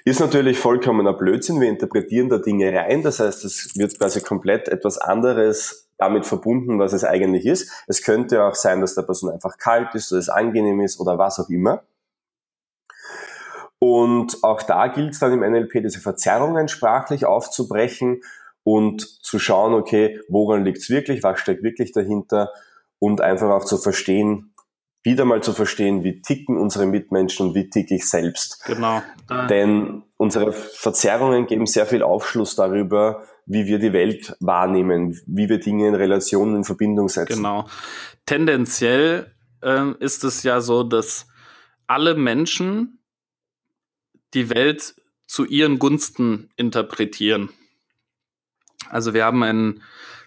[0.03, 1.61] Ist natürlich vollkommener Blödsinn.
[1.61, 3.03] Wir interpretieren da Dinge rein.
[3.03, 7.71] Das heißt, es wird quasi komplett etwas anderes damit verbunden, was es eigentlich ist.
[7.87, 11.19] Es könnte auch sein, dass der Person einfach kalt ist oder es angenehm ist oder
[11.19, 11.83] was auch immer.
[13.77, 18.21] Und auch da gilt es dann im NLP, diese Verzerrungen sprachlich aufzubrechen
[18.63, 22.51] und zu schauen, okay, woran liegt es wirklich, was steckt wirklich dahinter
[22.99, 24.53] und einfach auch zu verstehen,
[25.03, 28.63] wieder mal zu verstehen, wie ticken unsere Mitmenschen und wie ticke ich selbst.
[28.65, 29.01] Genau.
[29.49, 35.59] Denn unsere Verzerrungen geben sehr viel Aufschluss darüber, wie wir die Welt wahrnehmen, wie wir
[35.59, 37.37] Dinge in Relation, in Verbindung setzen.
[37.37, 37.67] Genau.
[38.25, 41.27] Tendenziell äh, ist es ja so, dass
[41.87, 42.99] alle Menschen
[44.33, 47.49] die Welt zu ihren Gunsten interpretieren.
[48.89, 49.81] Also wir haben, ein,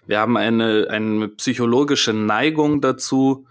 [0.05, 3.47] wir haben eine, eine psychologische Neigung dazu,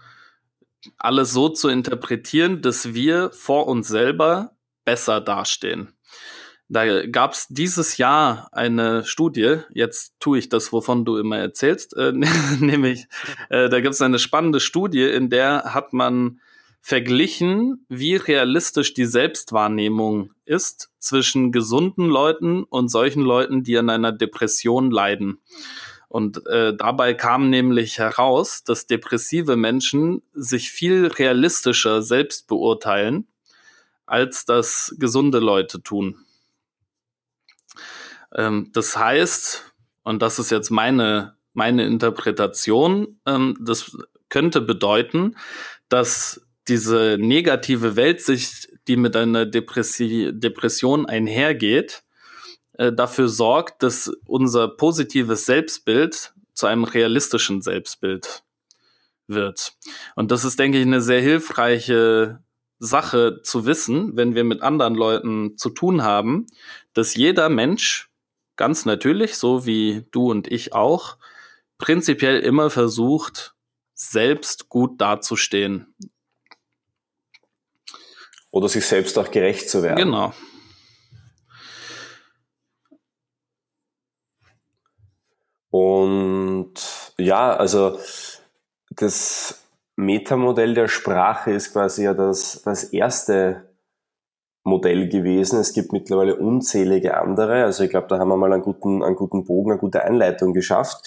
[0.97, 4.51] alles so zu interpretieren, dass wir vor uns selber
[4.83, 5.93] besser dastehen.
[6.67, 11.95] Da gab es dieses Jahr eine Studie, jetzt tue ich das, wovon du immer erzählst,
[11.95, 12.11] äh,
[12.59, 13.07] nämlich,
[13.49, 16.39] äh, da gibt es eine spannende Studie, in der hat man
[16.81, 24.11] verglichen, wie realistisch die Selbstwahrnehmung ist zwischen gesunden Leuten und solchen Leuten, die an einer
[24.11, 25.39] Depression leiden.
[26.15, 33.27] Und äh, dabei kam nämlich heraus, dass depressive Menschen sich viel realistischer selbst beurteilen,
[34.05, 36.25] als das gesunde Leute tun.
[38.33, 39.73] Ähm, das heißt,
[40.03, 43.97] und das ist jetzt meine, meine Interpretation, ähm, das
[44.29, 45.35] könnte bedeuten,
[45.89, 52.04] dass diese negative Weltsicht, die mit einer Depressi Depression einhergeht,
[52.77, 58.43] äh, dafür sorgt, dass unser positives Selbstbild zu einem realistischen Selbstbild
[59.27, 59.73] wird.
[60.15, 62.39] Und das ist, denke ich, eine sehr hilfreiche
[62.79, 66.47] Sache zu wissen, wenn wir mit anderen Leuten zu tun haben,
[66.93, 68.09] dass jeder Mensch
[68.55, 71.17] ganz natürlich, so wie du und ich auch,
[71.77, 73.55] prinzipiell immer versucht,
[73.93, 75.93] selbst gut dazustehen.
[78.51, 79.97] Oder sich selbst auch gerecht zu werden.
[79.97, 80.33] Genau.
[85.77, 86.71] Und
[87.17, 87.99] ja, also
[88.91, 89.61] das
[89.97, 93.67] Metamodell der Sprache ist quasi ja das, das erste
[94.63, 95.59] Modell gewesen.
[95.59, 97.65] Es gibt mittlerweile unzählige andere.
[97.65, 100.53] Also ich glaube, da haben wir mal einen guten, einen guten Bogen, eine gute Einleitung
[100.53, 101.05] geschafft.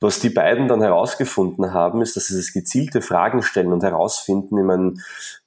[0.00, 4.56] Was die beiden dann herausgefunden haben, ist, dass sie das gezielte Fragen stellen und herausfinden.
[4.56, 4.94] Ich meine,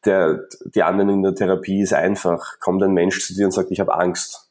[0.06, 2.60] der, die Anwendung der Therapie ist einfach.
[2.60, 4.51] Kommt ein Mensch zu dir und sagt, ich habe Angst.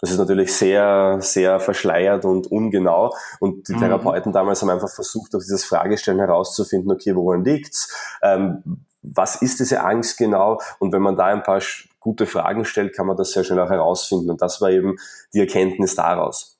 [0.00, 3.14] Das ist natürlich sehr, sehr verschleiert und ungenau.
[3.38, 3.80] Und die mhm.
[3.80, 7.94] Therapeuten damals haben einfach versucht, auf dieses Fragestellen herauszufinden, okay, woran liegt's?
[8.22, 10.60] Ähm, was ist diese Angst genau?
[10.78, 11.60] Und wenn man da ein paar
[12.00, 14.30] gute Fragen stellt, kann man das sehr schnell auch herausfinden.
[14.30, 14.96] Und das war eben
[15.34, 16.58] die Erkenntnis daraus.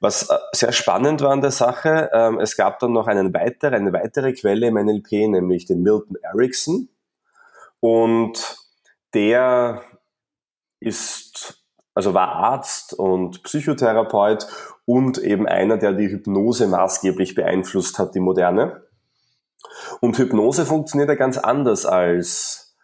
[0.00, 3.76] Was äh, sehr spannend war an der Sache, ähm, es gab dann noch einen weitere,
[3.76, 6.88] eine weitere Quelle im NLP, nämlich den Milton Erickson.
[7.80, 8.56] Und
[9.14, 9.82] der
[10.78, 11.61] ist
[11.94, 14.46] also war Arzt und Psychotherapeut
[14.84, 18.82] und eben einer, der die Hypnose maßgeblich beeinflusst hat, die moderne.
[20.00, 22.76] Und Hypnose funktioniert ja ganz anders als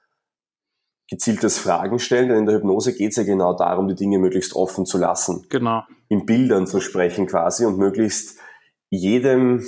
[1.10, 4.54] gezieltes Fragen stellen, denn in der Hypnose geht es ja genau darum, die Dinge möglichst
[4.54, 5.46] offen zu lassen.
[5.48, 5.82] Genau.
[6.08, 8.38] In Bildern zu sprechen quasi und möglichst
[8.90, 9.64] jedem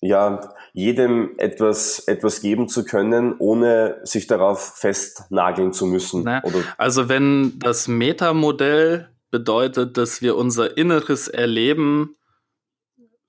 [0.00, 6.22] ja, jedem etwas, etwas geben zu können, ohne sich darauf festnageln zu müssen.
[6.22, 6.40] Na,
[6.76, 12.14] also wenn das Metamodell bedeutet, dass wir unser inneres Erleben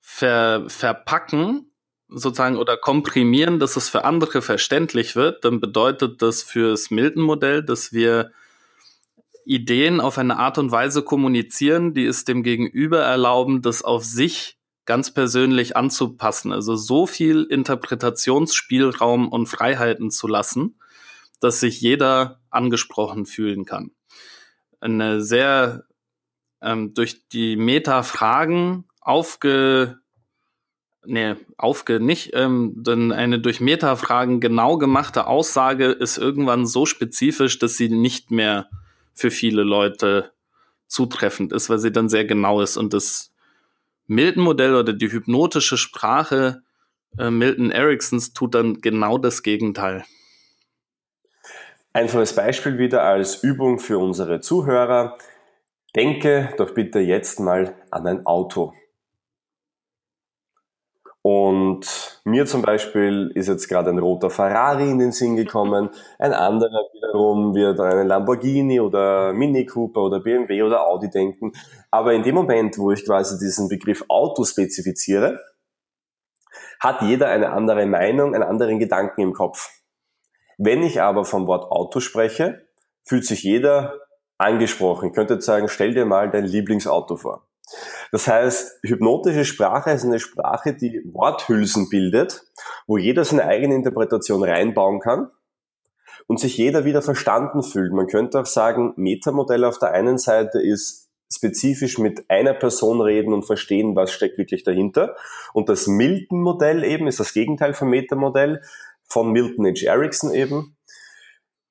[0.00, 1.72] ver, verpacken,
[2.06, 7.92] sozusagen oder komprimieren, dass es für andere verständlich wird, dann bedeutet das fürs Milton-Modell, dass
[7.92, 8.30] wir
[9.44, 14.59] Ideen auf eine Art und Weise kommunizieren, die es dem Gegenüber erlauben, das auf sich
[14.84, 16.52] ganz persönlich anzupassen.
[16.52, 20.78] Also so viel Interpretationsspielraum und Freiheiten zu lassen,
[21.40, 23.92] dass sich jeder angesprochen fühlen kann.
[24.80, 25.84] Eine sehr
[26.62, 30.00] ähm, durch die Meta-Fragen aufge
[31.04, 37.58] nee, aufge nicht, ähm, denn eine durch Meta-Fragen genau gemachte Aussage ist irgendwann so spezifisch,
[37.58, 38.68] dass sie nicht mehr
[39.14, 40.32] für viele Leute
[40.86, 43.29] zutreffend ist, weil sie dann sehr genau ist und das
[44.10, 46.62] Milton-Modell oder die hypnotische Sprache
[47.18, 50.04] äh, Milton Ericksons tut dann genau das Gegenteil.
[51.92, 55.16] Einfaches Beispiel wieder als Übung für unsere Zuhörer.
[55.96, 58.74] Denke doch bitte jetzt mal an ein Auto.
[61.22, 66.32] Und mir zum Beispiel ist jetzt gerade ein roter Ferrari in den Sinn gekommen, ein
[66.32, 71.52] anderer wiederum wird an einen Lamborghini oder Mini Cooper oder BMW oder Audi denken.
[71.90, 75.40] Aber in dem Moment, wo ich quasi diesen Begriff Auto spezifiziere,
[76.80, 79.70] hat jeder eine andere Meinung, einen anderen Gedanken im Kopf.
[80.56, 82.66] Wenn ich aber vom Wort Auto spreche,
[83.04, 83.94] fühlt sich jeder
[84.38, 85.08] angesprochen.
[85.08, 87.49] Ich könnte jetzt sagen, stell dir mal dein Lieblingsauto vor.
[88.12, 92.42] Das heißt, hypnotische Sprache ist eine Sprache, die Worthülsen bildet,
[92.86, 95.30] wo jeder seine eigene Interpretation reinbauen kann
[96.26, 97.92] und sich jeder wieder verstanden fühlt.
[97.92, 103.32] Man könnte auch sagen, Metamodell auf der einen Seite ist spezifisch mit einer Person reden
[103.32, 105.16] und verstehen, was steckt wirklich dahinter.
[105.52, 108.62] Und das Milton-Modell eben ist das Gegenteil vom Metamodell
[109.04, 109.86] von Milton H.
[109.86, 110.76] Erickson eben.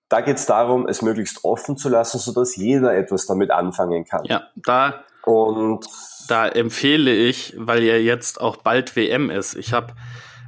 [0.08, 4.24] Da geht es darum, es möglichst offen zu lassen, sodass jeder etwas damit anfangen kann.
[4.26, 5.86] Ja, da und
[6.28, 9.56] da empfehle ich, weil ja jetzt auch bald WM ist.
[9.56, 9.94] Ich habe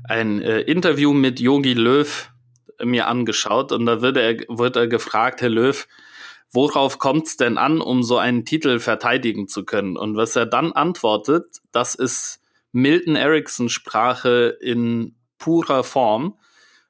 [0.03, 2.29] ein äh, Interview mit Yogi Löw
[2.83, 5.87] mir angeschaut und da wird er, wird er gefragt, Herr Löw,
[6.51, 9.97] worauf kommt es denn an, um so einen Titel verteidigen zu können?
[9.97, 12.41] Und was er dann antwortet, das ist
[12.71, 16.37] Milton Erickson Sprache in purer Form.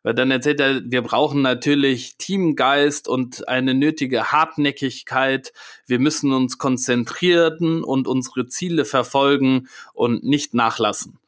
[0.04, 5.54] Weil dann erzählt er, wir brauchen natürlich Teamgeist und eine nötige Hartnäckigkeit.
[5.86, 11.20] Wir müssen uns konzentrieren und unsere Ziele verfolgen und nicht nachlassen.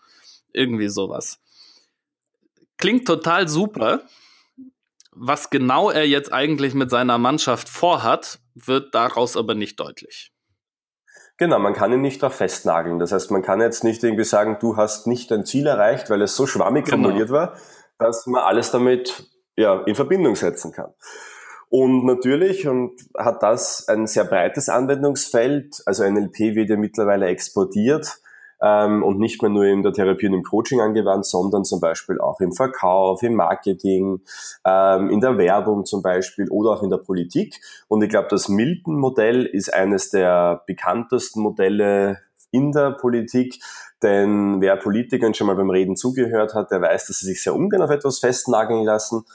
[0.53, 1.39] Irgendwie sowas.
[2.77, 4.01] Klingt total super.
[5.11, 10.31] Was genau er jetzt eigentlich mit seiner Mannschaft vorhat, wird daraus aber nicht deutlich.
[11.37, 12.99] Genau, man kann ihn nicht darauf festnageln.
[12.99, 16.21] Das heißt, man kann jetzt nicht irgendwie sagen, du hast nicht dein Ziel erreicht, weil
[16.21, 17.03] es so schwammig genau.
[17.03, 17.57] formuliert war,
[17.97, 19.25] dass man alles damit
[19.55, 20.93] ja, in Verbindung setzen kann.
[21.69, 25.81] Und natürlich und hat das ein sehr breites Anwendungsfeld.
[25.87, 28.19] Also NLP wird ja mittlerweile exportiert
[28.61, 32.19] ähm, und nicht mehr nur in der Therapie und im Coaching angewandt, sondern zum Beispiel
[32.19, 34.21] auch im Verkauf, im Marketing,
[34.65, 37.59] ähm, in der Werbung zum Beispiel oder auch in der Politik.
[37.87, 42.19] Und ich glaube, das Milton-Modell ist eines der bekanntesten Modelle
[42.53, 43.61] in der Politik,
[44.01, 47.55] denn wer Politikern schon mal beim Reden zugehört hat, der weiß, dass sie sich sehr
[47.55, 49.25] ungern auf etwas festnageln lassen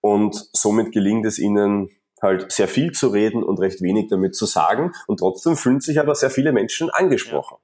[0.00, 1.88] und somit gelingt es ihnen
[2.20, 6.00] halt sehr viel zu reden und recht wenig damit zu sagen und trotzdem fühlen sich
[6.00, 7.56] aber sehr viele Menschen angesprochen.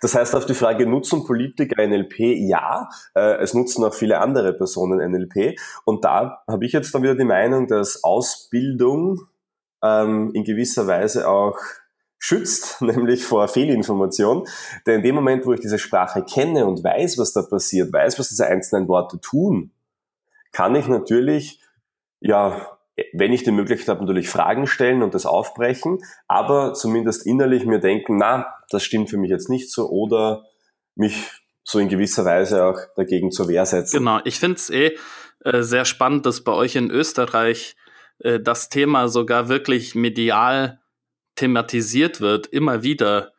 [0.00, 2.18] Das heißt, auf die Frage, nutzen Politiker NLP?
[2.20, 5.58] Ja, äh, es nutzen auch viele andere Personen NLP.
[5.84, 9.20] Und da habe ich jetzt dann wieder die Meinung, dass Ausbildung
[9.82, 11.58] ähm, in gewisser Weise auch
[12.18, 14.46] schützt, nämlich vor Fehlinformation.
[14.86, 18.18] Denn in dem Moment, wo ich diese Sprache kenne und weiß, was da passiert, weiß,
[18.18, 19.72] was diese einzelnen Worte tun,
[20.52, 21.60] kann ich natürlich,
[22.20, 22.78] ja,
[23.12, 27.78] wenn ich die Möglichkeit habe, natürlich Fragen stellen und das aufbrechen, aber zumindest innerlich mir
[27.78, 30.44] denken, na, das stimmt für mich jetzt nicht so oder
[30.96, 31.30] mich
[31.62, 33.98] so in gewisser Weise auch dagegen zur Wehr setzen.
[33.98, 34.96] Genau, ich finde es eh
[35.44, 37.76] äh, sehr spannend, dass bei euch in Österreich
[38.18, 40.80] äh, das Thema sogar wirklich medial
[41.38, 43.32] thematisiert wird, immer wieder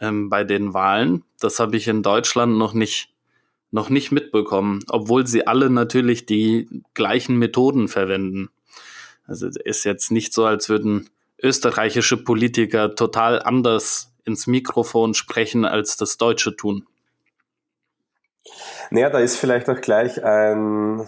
[0.00, 1.22] ähm, bei den Wahlen.
[1.38, 3.14] Das habe ich in Deutschland noch nicht,
[3.70, 8.50] noch nicht mitbekommen, obwohl sie alle natürlich die gleichen Methoden verwenden.
[9.24, 15.96] Also ist jetzt nicht so, als würden österreichische Politiker total anders ins Mikrofon sprechen, als
[15.96, 16.86] das Deutsche tun.
[18.90, 21.06] Naja, da ist vielleicht auch gleich ein,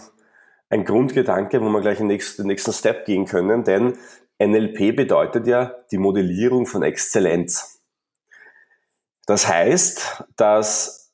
[0.69, 3.97] ein Grundgedanke, wo wir gleich den nächsten, nächsten Step gehen können, denn
[4.41, 7.81] NLP bedeutet ja die Modellierung von Exzellenz.
[9.27, 11.13] Das heißt, dass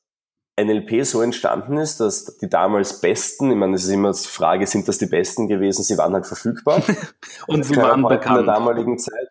[0.59, 4.65] NLP so entstanden ist, dass die damals Besten, ich meine, es ist immer die Frage,
[4.65, 5.83] sind das die Besten gewesen?
[5.83, 6.81] Sie waren halt verfügbar.
[7.47, 8.39] und sie waren bekannt.
[8.39, 9.27] In der damaligen Zeit.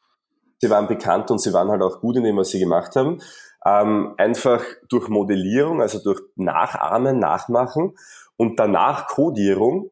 [0.59, 3.21] Sie waren bekannt und sie waren halt auch gut in dem, was sie gemacht haben.
[3.65, 7.97] Ähm, einfach durch Modellierung, also durch Nachahmen, Nachmachen
[8.37, 9.91] und danach Codierung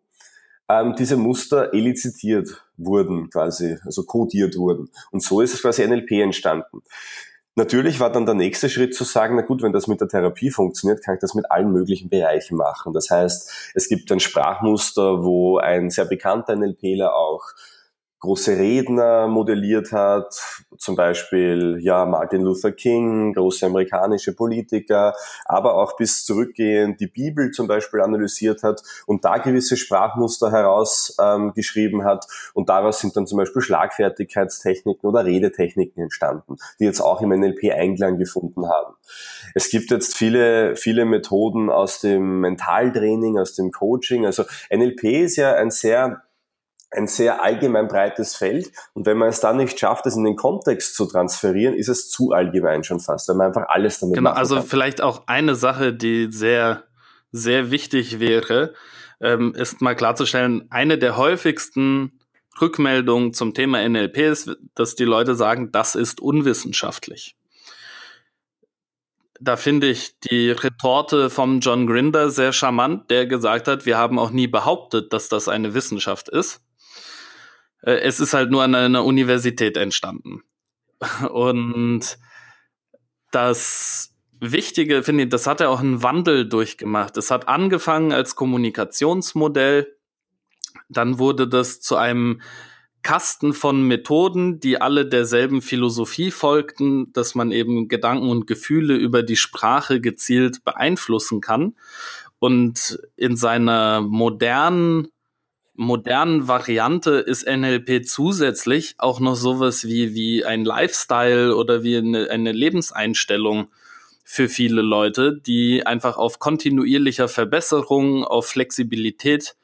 [0.69, 4.91] ähm, diese Muster elizitiert wurden, quasi, also codiert wurden.
[5.11, 6.83] Und so ist es quasi NLP entstanden.
[7.57, 10.51] Natürlich war dann der nächste Schritt zu sagen, na gut, wenn das mit der Therapie
[10.51, 12.93] funktioniert, kann ich das mit allen möglichen Bereichen machen.
[12.93, 17.45] Das heißt, es gibt ein Sprachmuster, wo ein sehr bekannter NLPler auch
[18.25, 20.41] große Redner modelliert hat,
[20.79, 27.51] zum Beispiel ja Martin Luther King, große amerikanische Politiker, aber auch bis zurückgehend die Bibel
[27.51, 33.27] zum Beispiel analysiert hat und da gewisse Sprachmuster herausgeschrieben ähm, hat und daraus sind dann
[33.27, 38.95] zum Beispiel Schlagfertigkeitstechniken oder Redetechniken entstanden, die jetzt auch im NLP Einklang gefunden haben.
[39.55, 44.25] Es gibt jetzt viele, viele Methoden aus dem Mentaltraining, aus dem Coaching.
[44.25, 46.23] Also NLP ist ja ein sehr
[46.95, 48.73] ein sehr allgemein breites Feld.
[48.93, 52.11] Und wenn man es dann nicht schafft, es in den Kontext zu transferieren, ist es
[52.11, 54.65] zu allgemein schon fast, weil man einfach alles damit Genau, also kann.
[54.65, 56.85] vielleicht auch eine Sache, die sehr,
[57.33, 58.75] sehr wichtig wäre,
[59.21, 62.21] ähm, ist mal klarzustellen, eine der häufigsten
[62.61, 67.37] Rückmeldungen zum Thema NLP ist, dass die Leute sagen, das ist unwissenschaftlich.
[69.41, 74.19] Da finde ich die Retorte vom John Grinder sehr charmant, der gesagt hat, wir haben
[74.19, 76.64] auch nie behauptet, dass das eine Wissenschaft ist.
[77.85, 80.43] Äh, es ist halt nur an einer Universität entstanden.
[81.31, 82.19] Und
[83.31, 87.17] das Wichtige, finde ich, das hat ja auch einen Wandel durchgemacht.
[87.17, 89.97] Es hat angefangen als Kommunikationsmodell,
[90.89, 92.43] dann wurde das zu einem
[93.03, 99.23] Kasten von Methoden, die alle derselben Philosophie folgten, dass man eben Gedanken und Gefühle über
[99.23, 101.77] die Sprache gezielt beeinflussen kann.
[102.39, 105.09] Und in seiner modernen
[105.75, 112.31] modernen Variante ist NLP zusätzlich auch noch sowas wie, wie ein Lifestyle oder wie eine,
[112.31, 113.69] eine Lebenseinstellung
[114.25, 119.57] für viele Leute, die einfach auf kontinuierlicher Verbesserung, auf Flexibilität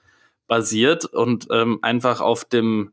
[0.47, 2.93] basiert und ähm, einfach auf dem,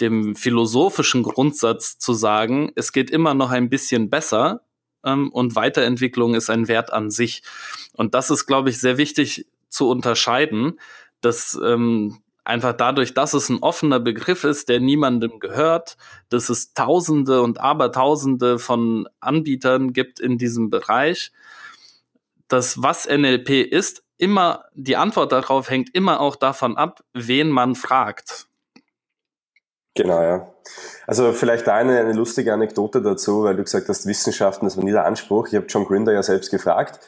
[0.00, 4.60] dem philosophischen Grundsatz zu sagen, es geht immer noch ein bisschen besser
[5.04, 7.42] ähm, und Weiterentwicklung ist ein Wert an sich.
[7.94, 10.78] Und das ist, glaube ich, sehr wichtig zu unterscheiden,
[11.20, 15.96] dass ähm, einfach dadurch, dass es ein offener Begriff ist, der niemandem gehört,
[16.28, 21.32] dass es Tausende und Abertausende von Anbietern gibt in diesem Bereich,
[22.48, 27.74] dass was NLP ist, immer die Antwort darauf hängt immer auch davon ab, wen man
[27.74, 28.46] fragt.
[29.94, 30.52] Genau, ja.
[31.06, 34.92] Also vielleicht eine, eine lustige Anekdote dazu, weil du gesagt hast, Wissenschaften, das war nie
[34.92, 35.48] der Anspruch.
[35.48, 37.00] Ich habe John Grinder ja selbst gefragt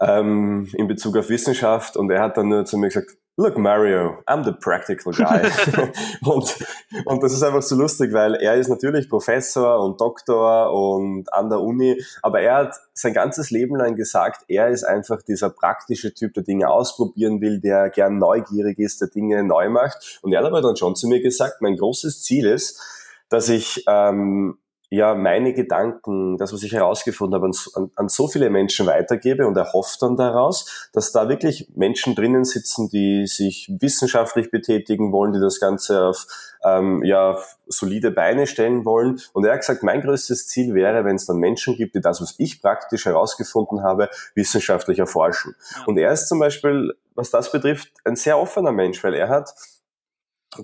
[0.00, 4.22] ähm, in Bezug auf Wissenschaft und er hat dann nur zu mir gesagt, Look, Mario,
[4.26, 5.42] I'm the practical guy.
[6.24, 6.56] und,
[7.04, 11.50] und das ist einfach so lustig, weil er ist natürlich Professor und Doktor und an
[11.50, 16.14] der Uni, aber er hat sein ganzes Leben lang gesagt, er ist einfach dieser praktische
[16.14, 20.18] Typ, der Dinge ausprobieren will, der gern neugierig ist, der Dinge neu macht.
[20.22, 22.80] Und er hat aber dann schon zu mir gesagt, mein großes Ziel ist,
[23.28, 24.56] dass ich ähm,
[24.90, 29.56] ja meine Gedanken, das, was ich herausgefunden habe, an, an, so viele Menschen weitergebe und
[29.56, 35.40] erhoffe dann daraus, dass da wirklich Menschen drinnen sitzen, die sich wissenschaftlich betätigen wollen, die
[35.40, 36.26] das Ganze auf
[36.64, 39.20] ähm, ja, solide Beine stellen wollen.
[39.32, 42.20] Und er hat gesagt, mein größtes Ziel wäre, wenn es dann Menschen gibt, die das,
[42.20, 45.54] was ich praktisch herausgefunden habe, wissenschaftlich erforschen.
[45.74, 45.84] Ja.
[45.86, 49.52] Und er ist zum Beispiel, was das betrifft, ein sehr offener Mensch, weil er hat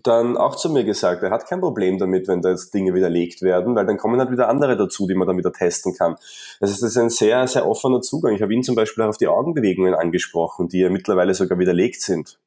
[0.03, 3.43] dann auch zu mir gesagt, er hat kein Problem damit, wenn da jetzt Dinge widerlegt
[3.43, 6.17] werden, weil dann kommen halt wieder andere dazu, die man dann wieder testen kann.
[6.61, 8.35] Das ist, das ist ein sehr, sehr offener Zugang.
[8.35, 12.01] Ich habe ihn zum Beispiel auch auf die Augenbewegungen angesprochen, die ja mittlerweile sogar widerlegt
[12.03, 12.39] sind.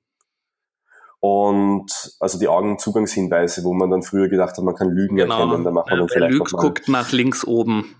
[1.19, 5.39] Und also die Augenzugangshinweise, wo man dann früher gedacht hat, man kann Lügen genau.
[5.39, 7.95] erkennen, da macht man dann vielleicht Lügt, guckt nach links oben.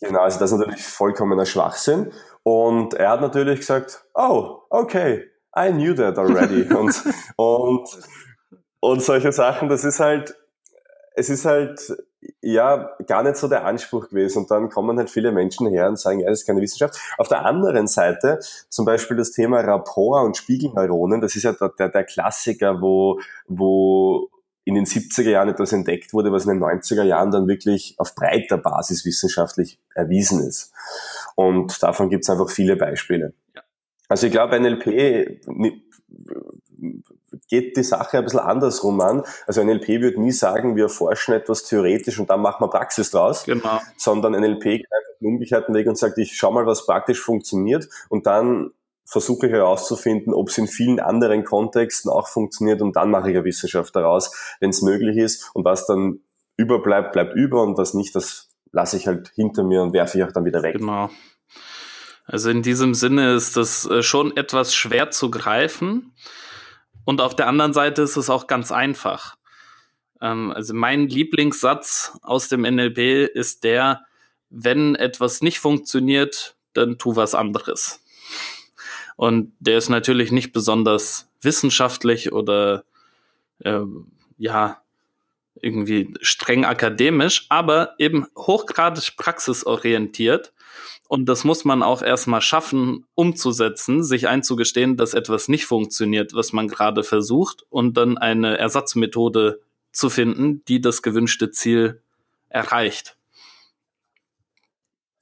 [0.00, 2.12] Genau, also das ist natürlich vollkommener Schwachsinn.
[2.42, 5.24] Und er hat natürlich gesagt, oh, okay,
[5.56, 6.62] I knew that already.
[6.74, 6.94] und,
[7.36, 7.88] und
[8.80, 10.34] und solche Sachen, das ist halt,
[11.14, 11.96] es ist halt,
[12.42, 14.40] ja, gar nicht so der Anspruch gewesen.
[14.40, 16.98] Und dann kommen halt viele Menschen her und sagen, ja, das ist keine Wissenschaft.
[17.18, 21.88] Auf der anderen Seite, zum Beispiel das Thema Rapport und Spiegelneuronen, das ist ja der,
[21.88, 24.30] der Klassiker, wo, wo
[24.64, 28.14] in den 70er Jahren etwas entdeckt wurde, was in den 90er Jahren dann wirklich auf
[28.14, 30.72] breiter Basis wissenschaftlich erwiesen ist.
[31.34, 33.32] Und davon gibt es einfach viele Beispiele.
[34.08, 35.46] Also ich glaube, NLP
[37.48, 39.22] geht die Sache ein bisschen andersrum an.
[39.46, 43.44] Also NLP würde nie sagen, wir forschen etwas theoretisch und dann machen wir Praxis draus.
[43.44, 43.80] Genau.
[43.96, 47.88] Sondern NLP geht einfach den umgekehrten Weg und sagt, ich schau mal, was praktisch funktioniert
[48.08, 48.70] und dann
[49.04, 53.36] versuche ich herauszufinden, ob es in vielen anderen Kontexten auch funktioniert und dann mache ich
[53.36, 56.20] eine Wissenschaft daraus, wenn es möglich ist und was dann
[56.56, 60.24] überbleibt, bleibt über und was nicht, das lasse ich halt hinter mir und werfe ich
[60.24, 60.78] auch dann wieder weg.
[60.78, 61.10] Genau.
[62.26, 66.12] Also in diesem Sinne ist das äh, schon etwas schwer zu greifen.
[67.10, 69.34] Und auf der anderen Seite ist es auch ganz einfach.
[70.20, 74.04] Ähm, also mein Lieblingssatz aus dem NLP ist der,
[74.48, 78.00] wenn etwas nicht funktioniert, dann tu was anderes.
[79.16, 82.84] Und der ist natürlich nicht besonders wissenschaftlich oder
[83.64, 83.80] äh,
[84.38, 84.80] ja,
[85.60, 90.52] irgendwie streng akademisch, aber eben hochgradig praxisorientiert
[91.10, 96.52] und das muss man auch erstmal schaffen, umzusetzen, sich einzugestehen, dass etwas nicht funktioniert, was
[96.52, 99.58] man gerade versucht, und dann eine Ersatzmethode
[99.90, 102.00] zu finden, die das gewünschte Ziel
[102.48, 103.16] erreicht.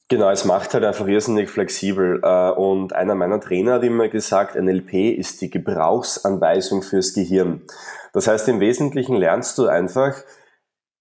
[0.09, 2.20] Genau, es macht halt einfach irrsinnig flexibel.
[2.22, 7.62] Äh, und einer meiner Trainer hat immer gesagt, NLP ist die Gebrauchsanweisung fürs Gehirn.
[8.12, 10.22] Das heißt, im Wesentlichen lernst du einfach,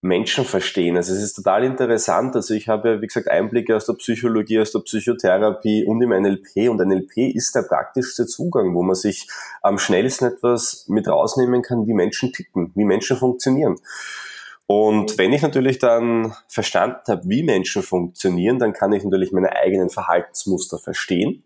[0.02, 0.96] Menschen verstehen.
[0.96, 2.36] Also es ist total interessant.
[2.36, 6.70] Also ich habe, wie gesagt, Einblicke aus der Psychologie, aus der Psychotherapie und im NLP.
[6.70, 9.28] Und NLP ist der praktischste Zugang, wo man sich
[9.62, 13.78] am schnellsten etwas mit rausnehmen kann, wie Menschen ticken, wie Menschen funktionieren.
[14.68, 19.56] Und wenn ich natürlich dann verstanden habe, wie Menschen funktionieren, dann kann ich natürlich meine
[19.56, 21.44] eigenen Verhaltensmuster verstehen.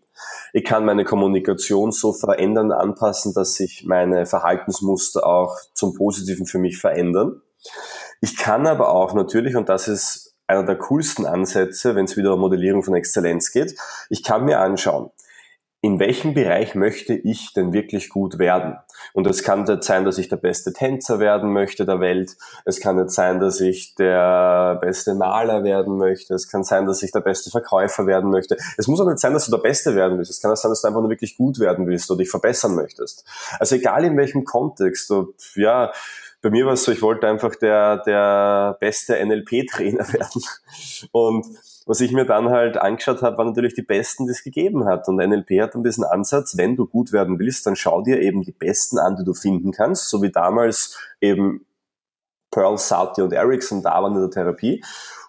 [0.52, 6.58] Ich kann meine Kommunikation so verändern, anpassen, dass sich meine Verhaltensmuster auch zum Positiven für
[6.58, 7.40] mich verändern.
[8.22, 12.34] Ich kann aber auch natürlich, und das ist einer der coolsten Ansätze, wenn es wieder
[12.34, 13.74] um Modellierung von Exzellenz geht,
[14.10, 15.10] ich kann mir anschauen,
[15.84, 18.76] in welchem Bereich möchte ich denn wirklich gut werden?
[19.12, 22.36] Und es kann jetzt sein, dass ich der beste Tänzer werden möchte der Welt.
[22.64, 26.34] Es kann jetzt sein, dass ich der beste Maler werden möchte.
[26.34, 28.56] Es kann sein, dass ich der beste Verkäufer werden möchte.
[28.76, 30.30] Es muss auch nicht sein, dass du der Beste werden willst.
[30.30, 32.76] Es kann auch sein, dass du einfach nur wirklich gut werden willst oder dich verbessern
[32.76, 33.24] möchtest.
[33.58, 35.90] Also egal in welchem Kontext, ob, ja,
[36.42, 40.42] bei mir war es so, ich wollte einfach der, der beste NLP-Trainer werden.
[41.12, 41.46] Und
[41.86, 45.08] was ich mir dann halt angeschaut habe, waren natürlich die Besten, die es gegeben hat.
[45.08, 48.42] Und NLP hat dann diesen Ansatz, wenn du gut werden willst, dann schau dir eben
[48.42, 51.64] die Besten an, die du finden kannst, so wie damals eben
[52.50, 54.84] Pearl, Sauti und Ericsson da waren in der Therapie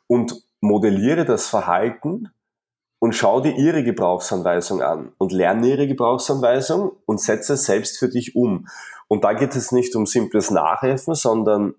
[0.08, 2.30] und modelliere das Verhalten
[3.04, 8.08] und schau dir ihre Gebrauchsanweisung an und lerne ihre Gebrauchsanweisung und setze es selbst für
[8.08, 8.70] dich um.
[9.10, 11.76] Und da geht es nicht um simples Nachhelfen, sondern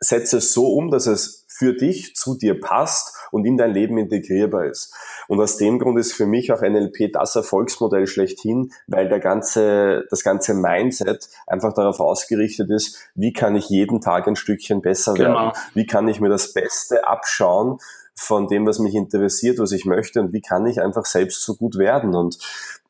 [0.00, 3.96] setze es so um, dass es für dich, zu dir passt und in dein Leben
[3.96, 4.94] integrierbar ist.
[5.28, 10.04] Und aus dem Grund ist für mich auch NLP das Erfolgsmodell schlechthin, weil der ganze,
[10.10, 15.14] das ganze Mindset einfach darauf ausgerichtet ist, wie kann ich jeden Tag ein Stückchen besser
[15.14, 15.32] genau.
[15.32, 15.52] werden?
[15.72, 17.78] Wie kann ich mir das Beste abschauen
[18.18, 21.54] von dem, was mich interessiert, was ich möchte und wie kann ich einfach selbst so
[21.54, 22.14] gut werden?
[22.14, 22.38] Und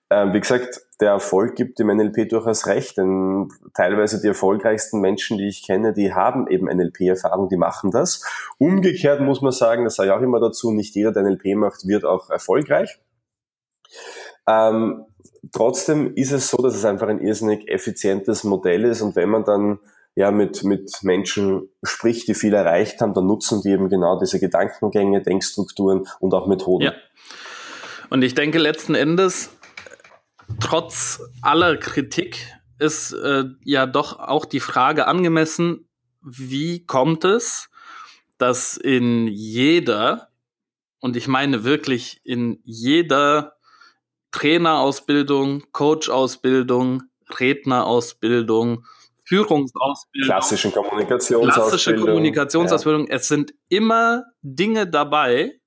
[0.09, 5.37] ähm, wie gesagt, der Erfolg gibt dem NLP durchaus recht, denn teilweise die erfolgreichsten Menschen,
[5.37, 8.25] die ich kenne, die haben eben NLP-Erfahrung, die machen das.
[8.59, 11.87] Umgekehrt muss man sagen, das sage ich auch immer dazu, nicht jeder, der NLP macht,
[11.87, 13.01] wird auch erfolgreich.
[14.47, 15.05] Ähm,
[15.53, 19.45] trotzdem ist es so, dass es einfach ein irrsinnig effizientes Modell ist und wenn man
[19.45, 19.81] dann
[20.17, 24.41] ja, mit, mit Menschen spricht, die viel erreicht haben, dann nutzen die eben genau diese
[24.41, 26.85] Gedankengänge, Denkstrukturen und auch Methoden.
[26.85, 26.95] Ja.
[28.09, 29.51] Und ich denke letzten Endes,
[30.59, 32.39] trotz aller Kritik
[32.79, 35.87] ist äh, ja doch auch die Frage angemessen,
[36.23, 37.69] wie kommt es,
[38.39, 40.29] dass in jeder,
[41.01, 43.57] und ich meine wirklich in jeder
[44.31, 47.03] Trainerausbildung, Coachausbildung,
[47.39, 48.87] Rednerausbildung,
[49.27, 53.15] Führungsausbildung, klassischen Kommunikationsausbildung, klassische Kommunikationsausbildung, ja.
[53.15, 55.61] es sind immer Dinge dabei,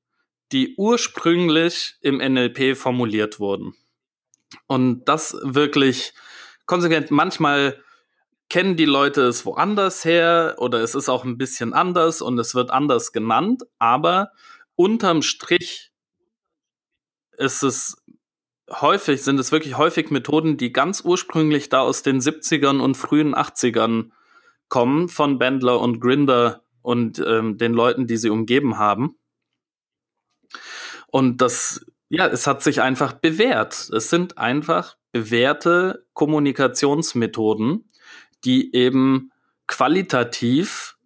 [0.52, 3.76] die ursprünglich im NLP formuliert wurden.
[4.68, 6.14] Und das wirklich
[6.66, 7.12] konsequent.
[7.12, 7.84] Manchmal
[8.50, 12.56] kennen die Leute es woanders her oder es ist auch ein bisschen anders und es
[12.56, 14.32] wird anders genannt, aber
[14.76, 15.92] unterm Strich
[17.38, 17.99] ist es
[18.70, 23.36] häufig, sind es wirklich häufig Methoden, die ganz ursprünglich da aus den 70ern und frühen
[23.36, 24.12] 80ern
[24.68, 29.18] kommen von Bandler und Grinder und ähm, den Leuten, die sie umgeben haben.
[31.08, 33.90] Und das, ja, es hat sich einfach bewährt.
[33.90, 37.90] Es sind einfach bewährte Kommunikationsmethoden,
[38.46, 39.32] die eben
[39.68, 40.98] qualitativ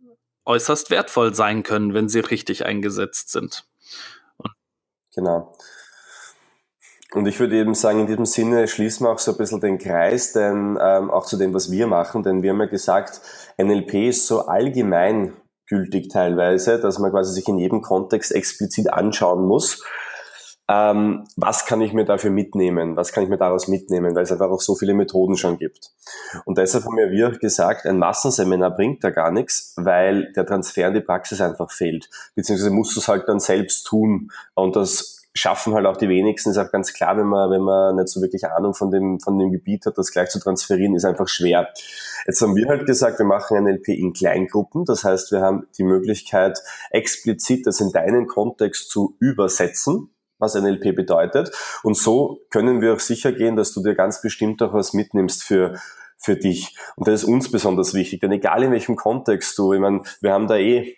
[0.46, 3.66] äußerst wertvoll sein können, wenn sie richtig eingesetzt sind.
[5.16, 5.56] Genau.
[7.14, 9.78] Und ich würde eben sagen, in diesem Sinne schließen wir auch so ein bisschen den
[9.78, 13.22] Kreis, denn ähm, auch zu dem, was wir machen, denn wir haben ja gesagt,
[13.58, 15.34] NLP ist so allgemein
[15.68, 19.84] gültig teilweise, dass man quasi sich in jedem Kontext explizit anschauen muss.
[20.70, 22.96] Ähm, was kann ich mir dafür mitnehmen?
[22.96, 24.16] Was kann ich mir daraus mitnehmen?
[24.16, 25.92] Weil es einfach auch so viele Methoden schon gibt.
[26.46, 30.94] Und deshalb haben wir gesagt, ein Massenseminar bringt da gar nichts, weil der Transfer in
[30.96, 32.10] die Praxis einfach fehlt.
[32.36, 34.32] Beziehungsweise musst du es halt dann selbst tun.
[34.56, 36.52] Und das schaffen halt auch die wenigsten.
[36.52, 39.38] Ist auch ganz klar, wenn man, wenn man nicht so wirklich Ahnung von dem, von
[39.40, 41.70] dem Gebiet hat, das gleich zu transferieren, ist einfach schwer.
[42.26, 44.86] Jetzt haben wir halt gesagt, wir machen NLP in Kleingruppen.
[44.86, 46.60] Das heißt, wir haben die Möglichkeit,
[46.92, 50.10] explizit das in deinen Kontext zu übersetzen
[50.40, 51.56] was NLP bedeutet.
[51.84, 55.42] Und so können wir auch sicher gehen, dass du dir ganz bestimmt auch was mitnimmst
[55.42, 55.80] für
[56.24, 56.76] für dich.
[56.96, 60.32] Und das ist uns besonders wichtig, denn egal in welchem Kontext du, ich meine, wir
[60.32, 60.96] haben da eh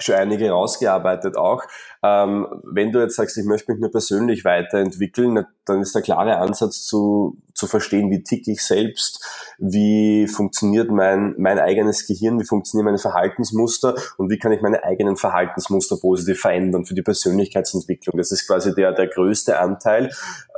[0.00, 1.62] schon einige rausgearbeitet auch.
[2.02, 6.38] Ähm, wenn du jetzt sagst, ich möchte mich nur persönlich weiterentwickeln, dann ist der klare
[6.38, 9.24] Ansatz zu, zu verstehen, wie tick ich selbst,
[9.58, 14.82] wie funktioniert mein, mein eigenes Gehirn, wie funktionieren meine Verhaltensmuster und wie kann ich meine
[14.82, 18.18] eigenen Verhaltensmuster positiv verändern für die Persönlichkeitsentwicklung.
[18.18, 20.10] Das ist quasi der, der größte Anteil.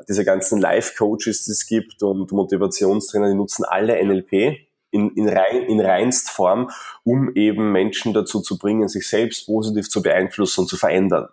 [0.09, 5.63] Diese ganzen Life-Coaches, die es gibt und Motivationstrainer, die nutzen alle NLP in, in, rein,
[5.63, 6.71] in reinst Form,
[7.05, 11.29] um eben Menschen dazu zu bringen, sich selbst positiv zu beeinflussen und zu verändern.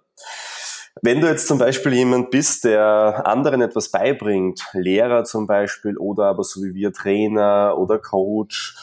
[1.01, 6.25] Wenn du jetzt zum Beispiel jemand bist, der anderen etwas beibringt, Lehrer zum Beispiel oder
[6.25, 8.75] aber so wie wir Trainer oder Coach,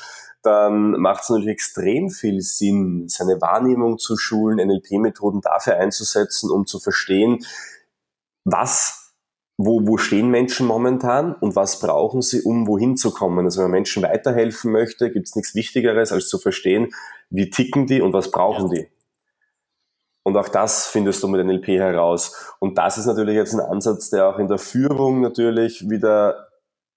[0.43, 6.67] dann macht es natürlich extrem viel Sinn, seine Wahrnehmung zu schulen, NLP-Methoden dafür einzusetzen, um
[6.67, 7.45] zu verstehen,
[8.45, 9.00] was
[9.63, 13.45] wo, wo stehen Menschen momentan und was brauchen sie, um wohin zu kommen.
[13.45, 16.95] Also wenn man Menschen weiterhelfen möchte, gibt es nichts Wichtigeres, als zu verstehen,
[17.29, 18.89] wie ticken die und was brauchen die.
[20.23, 22.55] Und auch das findest du mit NLP heraus.
[22.59, 26.49] Und das ist natürlich jetzt ein Ansatz, der auch in der Führung natürlich wieder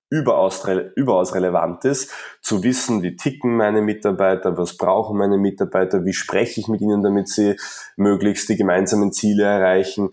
[0.10, 0.64] überaus,
[0.96, 2.12] überaus relevant ist,
[2.42, 7.02] zu wissen, wie ticken meine Mitarbeiter, was brauchen meine Mitarbeiter, wie spreche ich mit ihnen,
[7.02, 7.58] damit sie
[7.98, 10.12] möglichst die gemeinsamen Ziele erreichen.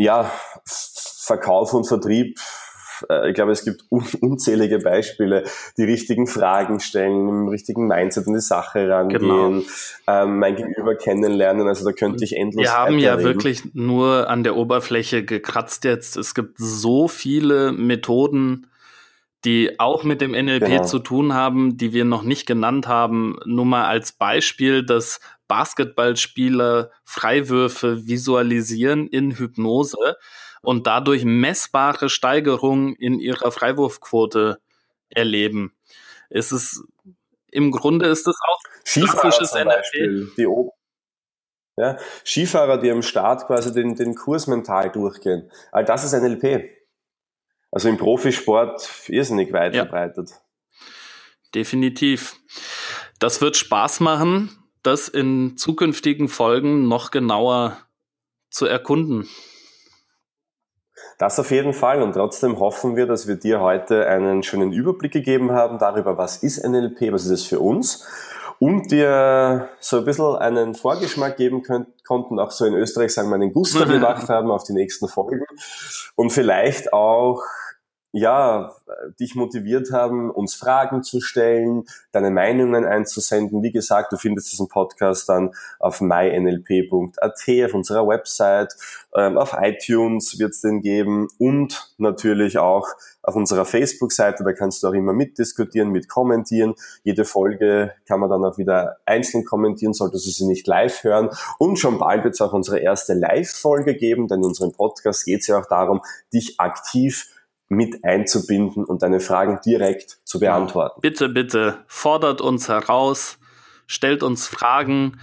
[0.00, 0.30] Ja,
[0.64, 2.38] Verkauf und Vertrieb,
[3.10, 3.84] äh, ich glaube, es gibt
[4.22, 5.44] unzählige Beispiele,
[5.76, 9.62] die richtigen Fragen stellen, im richtigen Mindset an die Sache rangehen, genau.
[10.06, 11.68] ähm, mein Gegenüber kennenlernen.
[11.68, 12.64] Also da könnte ich endlos.
[12.64, 16.16] Wir haben ja wirklich nur an der Oberfläche gekratzt jetzt.
[16.16, 18.68] Es gibt so viele Methoden,
[19.44, 20.84] die auch mit dem NLP genau.
[20.84, 23.36] zu tun haben, die wir noch nicht genannt haben.
[23.44, 25.20] Nur mal als Beispiel, dass
[25.50, 30.16] Basketballspieler Freiwürfe visualisieren in Hypnose
[30.62, 34.60] und dadurch messbare Steigerungen in ihrer Freiwurfquote
[35.08, 35.74] erleben.
[36.28, 36.84] Es ist
[37.50, 40.36] im Grunde ist es auch klassisches NLP.
[40.36, 40.46] Die
[41.76, 45.50] ja, Skifahrer, die am Start quasi den, den Kurs mental durchgehen.
[45.72, 46.70] All das ist NLP.
[47.72, 49.82] Also im Profisport irrsinnig weit ja.
[49.82, 50.30] verbreitet.
[51.56, 52.36] Definitiv.
[53.18, 57.76] Das wird Spaß machen, das in zukünftigen Folgen noch genauer
[58.50, 59.28] zu erkunden.
[61.18, 62.02] Das auf jeden Fall.
[62.02, 66.42] Und trotzdem hoffen wir, dass wir dir heute einen schönen Überblick gegeben haben darüber, was
[66.42, 68.06] ist NLP, was ist es für uns.
[68.58, 73.28] Und dir so ein bisschen einen Vorgeschmack geben könnt, konnten, auch so in Österreich sagen
[73.28, 75.44] wir einen Guster gemacht haben auf die nächsten Folgen.
[76.14, 77.42] Und vielleicht auch
[78.12, 78.72] ja,
[79.20, 83.62] dich motiviert haben, uns Fragen zu stellen, deine Meinungen einzusenden.
[83.62, 88.74] Wie gesagt, du findest diesen Podcast dann auf mynlp.at, auf unserer Website,
[89.14, 92.88] ähm, auf iTunes wird es den geben und natürlich auch
[93.22, 96.74] auf unserer Facebook-Seite, da kannst du auch immer mitdiskutieren, mitkommentieren.
[97.04, 101.30] Jede Folge kann man dann auch wieder einzeln kommentieren, solltest du sie nicht live hören.
[101.58, 105.40] Und schon bald wird es auch unsere erste Live-Folge geben, denn in unserem Podcast geht
[105.40, 106.00] es ja auch darum,
[106.32, 107.26] dich aktiv
[107.70, 111.00] mit einzubinden und deine Fragen direkt zu beantworten.
[111.00, 113.38] Bitte, bitte, fordert uns heraus,
[113.86, 115.20] stellt uns Fragen,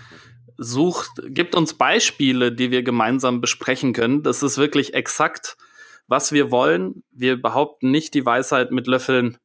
[0.57, 4.23] sucht, gibt uns Beispiele, die wir gemeinsam besprechen können.
[4.23, 5.57] Das ist wirklich exakt,
[6.07, 7.03] was wir wollen.
[7.11, 9.37] Wir behaupten nicht, die Weisheit mit Löffeln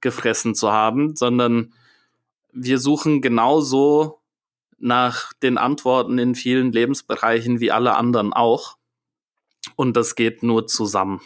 [0.00, 1.74] gefressen zu haben, sondern
[2.52, 4.20] wir suchen genauso
[4.78, 8.78] nach den Antworten in vielen Lebensbereichen wie alle anderen auch.
[9.74, 11.20] Und das geht nur zusammen.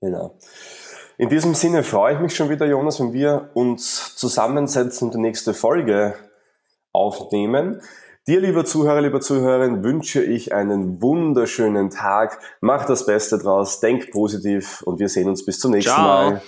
[0.00, 0.38] Genau.
[1.18, 5.20] In diesem Sinne freue ich mich schon wieder, Jonas, wenn wir uns zusammensetzen und die
[5.20, 6.14] nächste Folge
[6.92, 7.80] aufnehmen.
[8.26, 12.40] Dir, lieber Zuhörer, lieber Zuhörerin, wünsche ich einen wunderschönen Tag.
[12.60, 16.30] Mach das Beste draus, denk positiv und wir sehen uns bis zum nächsten Ciao.
[16.30, 16.42] Mal.